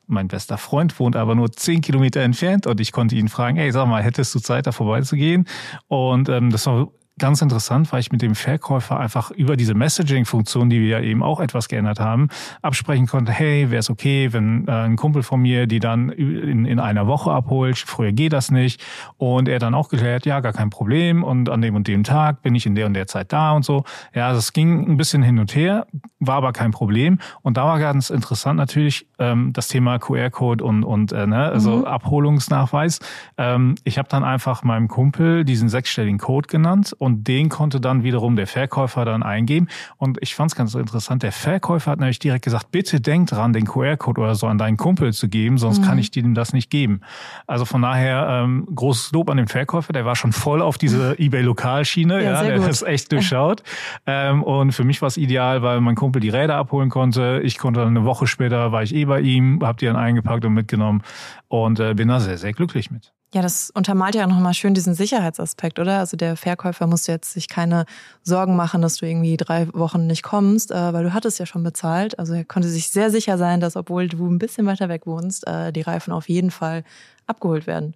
Mein 0.06 0.28
bester 0.28 0.58
Freund 0.58 0.98
wohnt 0.98 1.16
aber 1.16 1.34
nur 1.34 1.52
zehn 1.52 1.80
Kilometer 1.80 2.20
entfernt 2.20 2.66
und 2.66 2.80
ich 2.80 2.92
konnte 2.92 3.14
ihn 3.14 3.28
fragen, 3.28 3.56
hey, 3.56 3.72
sag 3.72 3.86
mal, 3.86 4.02
hättest 4.02 4.34
du 4.34 4.38
Zeit, 4.38 4.66
da 4.66 4.72
vorbeizugehen? 4.72 5.46
Und 5.88 6.28
ähm, 6.28 6.50
das 6.50 6.66
war 6.66 6.88
ganz 7.18 7.42
interessant, 7.42 7.92
weil 7.92 8.00
ich 8.00 8.10
mit 8.10 8.22
dem 8.22 8.34
Verkäufer 8.34 8.98
einfach 8.98 9.30
über 9.30 9.56
diese 9.56 9.74
Messaging-Funktion, 9.74 10.68
die 10.68 10.80
wir 10.80 10.88
ja 10.88 11.00
eben 11.00 11.22
auch 11.22 11.40
etwas 11.40 11.68
geändert 11.68 12.00
haben, 12.00 12.28
absprechen 12.60 13.06
konnte, 13.06 13.30
hey, 13.30 13.70
wäre 13.70 13.80
es 13.80 13.90
okay, 13.90 14.32
wenn 14.32 14.66
äh, 14.66 14.72
ein 14.72 14.96
Kumpel 14.96 15.22
von 15.22 15.40
mir 15.40 15.66
die 15.66 15.78
dann 15.78 16.08
in, 16.08 16.64
in 16.64 16.80
einer 16.80 17.06
Woche 17.06 17.30
abholt, 17.30 17.78
früher 17.78 18.12
geht 18.12 18.32
das 18.32 18.50
nicht. 18.50 18.82
Und 19.16 19.48
er 19.48 19.58
dann 19.58 19.74
auch 19.74 19.88
geklärt, 19.88 20.26
ja, 20.26 20.40
gar 20.40 20.52
kein 20.52 20.70
Problem 20.70 21.22
und 21.22 21.48
an 21.48 21.60
dem 21.60 21.76
und 21.76 21.86
dem 21.86 22.02
Tag 22.02 22.42
bin 22.42 22.54
ich 22.54 22.66
in 22.66 22.74
der 22.74 22.86
und 22.86 22.94
der 22.94 23.06
Zeit 23.06 23.32
da 23.32 23.52
und 23.52 23.64
so. 23.64 23.84
Ja, 24.12 24.32
das 24.32 24.52
ging 24.52 24.90
ein 24.90 24.96
bisschen 24.96 25.22
hin 25.22 25.38
und 25.38 25.54
her, 25.54 25.86
war 26.18 26.36
aber 26.36 26.52
kein 26.52 26.72
Problem. 26.72 27.18
Und 27.42 27.56
da 27.56 27.64
war 27.64 27.78
ganz 27.78 28.10
interessant 28.10 28.56
natürlich 28.56 29.06
ähm, 29.18 29.52
das 29.52 29.68
Thema 29.68 29.98
QR-Code 29.98 30.64
und, 30.64 30.82
und 30.82 31.12
äh, 31.12 31.26
ne, 31.26 31.44
also 31.44 31.78
mhm. 31.78 31.84
Abholungsnachweis. 31.84 32.98
Ähm, 33.38 33.76
ich 33.84 33.98
habe 33.98 34.08
dann 34.08 34.24
einfach 34.24 34.64
meinem 34.64 34.88
Kumpel 34.88 35.44
diesen 35.44 35.68
sechsstelligen 35.68 36.18
Code 36.18 36.48
genannt 36.48 36.92
und 37.04 37.28
den 37.28 37.50
konnte 37.50 37.80
dann 37.80 38.02
wiederum 38.02 38.34
der 38.34 38.46
Verkäufer 38.46 39.04
dann 39.04 39.22
eingeben. 39.22 39.68
Und 39.98 40.16
ich 40.22 40.34
fand 40.34 40.52
es 40.52 40.56
ganz 40.56 40.74
interessant, 40.74 41.22
der 41.22 41.32
Verkäufer 41.32 41.90
hat 41.90 42.00
nämlich 42.00 42.18
direkt 42.18 42.44
gesagt, 42.44 42.70
bitte 42.70 43.00
denk 43.00 43.28
dran, 43.28 43.52
den 43.52 43.66
QR-Code 43.66 44.20
oder 44.22 44.34
so 44.34 44.46
an 44.46 44.56
deinen 44.56 44.78
Kumpel 44.78 45.12
zu 45.12 45.28
geben, 45.28 45.58
sonst 45.58 45.80
mhm. 45.80 45.84
kann 45.84 45.98
ich 45.98 46.10
dir 46.10 46.24
das 46.34 46.54
nicht 46.54 46.70
geben. 46.70 47.02
Also 47.46 47.66
von 47.66 47.82
daher 47.82 48.26
ähm, 48.30 48.66
großes 48.74 49.12
Lob 49.12 49.28
an 49.28 49.36
den 49.36 49.48
Verkäufer, 49.48 49.92
der 49.92 50.06
war 50.06 50.16
schon 50.16 50.32
voll 50.32 50.62
auf 50.62 50.78
diese 50.78 51.14
eBay-Lokalschiene, 51.18 52.24
ja, 52.24 52.42
ja 52.42 52.42
der 52.42 52.62
hat 52.62 52.70
es 52.70 52.82
echt 52.82 53.12
durchschaut. 53.12 53.62
ähm, 54.06 54.42
und 54.42 54.72
für 54.72 54.84
mich 54.84 55.02
war 55.02 55.08
es 55.08 55.18
ideal, 55.18 55.62
weil 55.62 55.82
mein 55.82 55.94
Kumpel 55.94 56.20
die 56.20 56.30
Räder 56.30 56.56
abholen 56.56 56.88
konnte. 56.88 57.40
Ich 57.44 57.58
konnte 57.58 57.80
dann 57.80 57.90
eine 57.90 58.06
Woche 58.06 58.26
später, 58.26 58.72
war 58.72 58.82
ich 58.82 58.94
eh 58.94 59.04
bei 59.04 59.20
ihm, 59.20 59.60
hab 59.62 59.76
die 59.76 59.86
dann 59.86 59.96
eingepackt 59.96 60.44
und 60.46 60.54
mitgenommen 60.54 61.02
und 61.48 61.78
äh, 61.80 61.92
bin 61.94 62.08
da 62.08 62.20
sehr, 62.20 62.38
sehr 62.38 62.54
glücklich 62.54 62.90
mit. 62.90 63.12
Ja, 63.34 63.42
das 63.42 63.70
untermalt 63.70 64.14
ja 64.14 64.28
nochmal 64.28 64.54
schön 64.54 64.74
diesen 64.74 64.94
Sicherheitsaspekt, 64.94 65.80
oder? 65.80 65.98
Also 65.98 66.16
der 66.16 66.36
Verkäufer 66.36 66.86
muss 66.86 67.08
jetzt 67.08 67.32
sich 67.32 67.48
keine 67.48 67.84
Sorgen 68.22 68.54
machen, 68.54 68.80
dass 68.80 68.98
du 68.98 69.06
irgendwie 69.06 69.36
drei 69.36 69.66
Wochen 69.74 70.06
nicht 70.06 70.22
kommst, 70.22 70.70
äh, 70.70 70.92
weil 70.92 71.02
du 71.02 71.12
hattest 71.12 71.40
ja 71.40 71.44
schon 71.44 71.64
bezahlt. 71.64 72.16
Also 72.16 72.32
er 72.32 72.44
konnte 72.44 72.68
sich 72.68 72.90
sehr 72.90 73.10
sicher 73.10 73.36
sein, 73.36 73.58
dass 73.58 73.74
obwohl 73.74 74.06
du 74.06 74.30
ein 74.30 74.38
bisschen 74.38 74.66
weiter 74.66 74.88
weg 74.88 75.04
wohnst, 75.04 75.48
äh, 75.48 75.72
die 75.72 75.80
Reifen 75.80 76.12
auf 76.12 76.28
jeden 76.28 76.52
Fall 76.52 76.84
abgeholt 77.26 77.66
werden. 77.66 77.94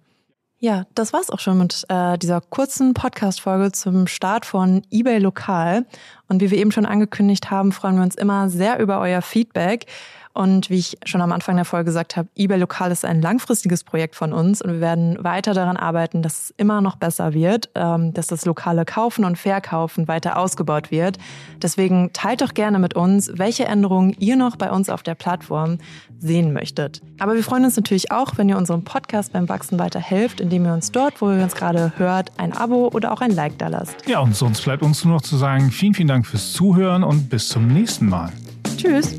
Ja, 0.57 0.83
das 0.93 1.13
war's 1.13 1.29
auch 1.29 1.39
schon 1.39 1.57
mit 1.57 1.85
äh, 1.87 2.17
dieser 2.17 2.41
kurzen 2.41 2.93
Podcast-Folge 2.93 3.71
zum 3.71 4.07
Start 4.07 4.45
von 4.45 4.81
eBay 4.91 5.19
Lokal. 5.19 5.85
Und 6.27 6.41
wie 6.41 6.51
wir 6.51 6.57
eben 6.57 6.73
schon 6.73 6.85
angekündigt 6.85 7.49
haben, 7.49 7.71
freuen 7.71 7.95
wir 7.95 8.03
uns 8.03 8.15
immer 8.15 8.49
sehr 8.49 8.77
über 8.79 8.99
euer 8.99 9.21
Feedback. 9.21 9.85
Und 10.33 10.69
wie 10.69 10.77
ich 10.77 10.97
schon 11.05 11.21
am 11.21 11.31
Anfang 11.31 11.55
der 11.55 11.65
Folge 11.65 11.85
gesagt 11.85 12.15
habe, 12.15 12.29
eBay 12.35 12.59
Lokal 12.59 12.91
ist 12.91 13.03
ein 13.03 13.21
langfristiges 13.21 13.83
Projekt 13.83 14.15
von 14.15 14.31
uns 14.31 14.61
und 14.61 14.71
wir 14.73 14.79
werden 14.79 15.17
weiter 15.23 15.53
daran 15.53 15.75
arbeiten, 15.75 16.21
dass 16.21 16.43
es 16.43 16.53
immer 16.55 16.81
noch 16.81 16.97
besser 16.97 17.33
wird, 17.33 17.69
ähm, 17.75 18.13
dass 18.13 18.27
das 18.27 18.45
lokale 18.45 18.85
Kaufen 18.85 19.25
und 19.25 19.37
Verkaufen 19.37 20.07
weiter 20.07 20.37
ausgebaut 20.37 20.91
wird. 20.91 21.17
Deswegen 21.61 22.11
teilt 22.13 22.41
doch 22.41 22.53
gerne 22.53 22.79
mit 22.79 22.93
uns, 22.93 23.31
welche 23.35 23.65
Änderungen 23.65 24.15
ihr 24.19 24.35
noch 24.35 24.55
bei 24.55 24.71
uns 24.71 24.89
auf 24.89 25.03
der 25.03 25.15
Plattform 25.15 25.79
sehen 26.19 26.53
möchtet. 26.53 27.01
Aber 27.17 27.33
wir 27.33 27.43
freuen 27.43 27.65
uns 27.65 27.75
natürlich 27.75 28.11
auch, 28.11 28.37
wenn 28.37 28.49
ihr 28.49 28.57
unserem 28.57 28.83
Podcast 28.83 29.33
beim 29.33 29.49
Wachsen 29.49 29.79
weiterhelft, 29.79 30.41
indem 30.41 30.65
ihr 30.65 30.73
uns 30.73 30.91
dort, 30.91 31.21
wo 31.21 31.31
ihr 31.31 31.41
uns 31.41 31.55
gerade 31.55 31.91
hört, 31.97 32.31
ein 32.37 32.53
Abo 32.53 32.89
oder 32.93 33.11
auch 33.11 33.21
ein 33.21 33.31
Like 33.31 33.57
da 33.57 33.67
lasst. 33.67 33.95
Ja, 34.07 34.19
und 34.19 34.35
sonst 34.35 34.61
bleibt 34.61 34.83
uns 34.83 35.03
nur 35.03 35.15
noch 35.15 35.21
zu 35.21 35.37
sagen, 35.37 35.71
vielen, 35.71 35.95
vielen 35.95 36.07
Dank 36.07 36.27
fürs 36.27 36.53
Zuhören 36.53 37.03
und 37.03 37.29
bis 37.29 37.49
zum 37.49 37.67
nächsten 37.67 38.07
Mal. 38.07 38.31
Tschüss. 38.79 39.13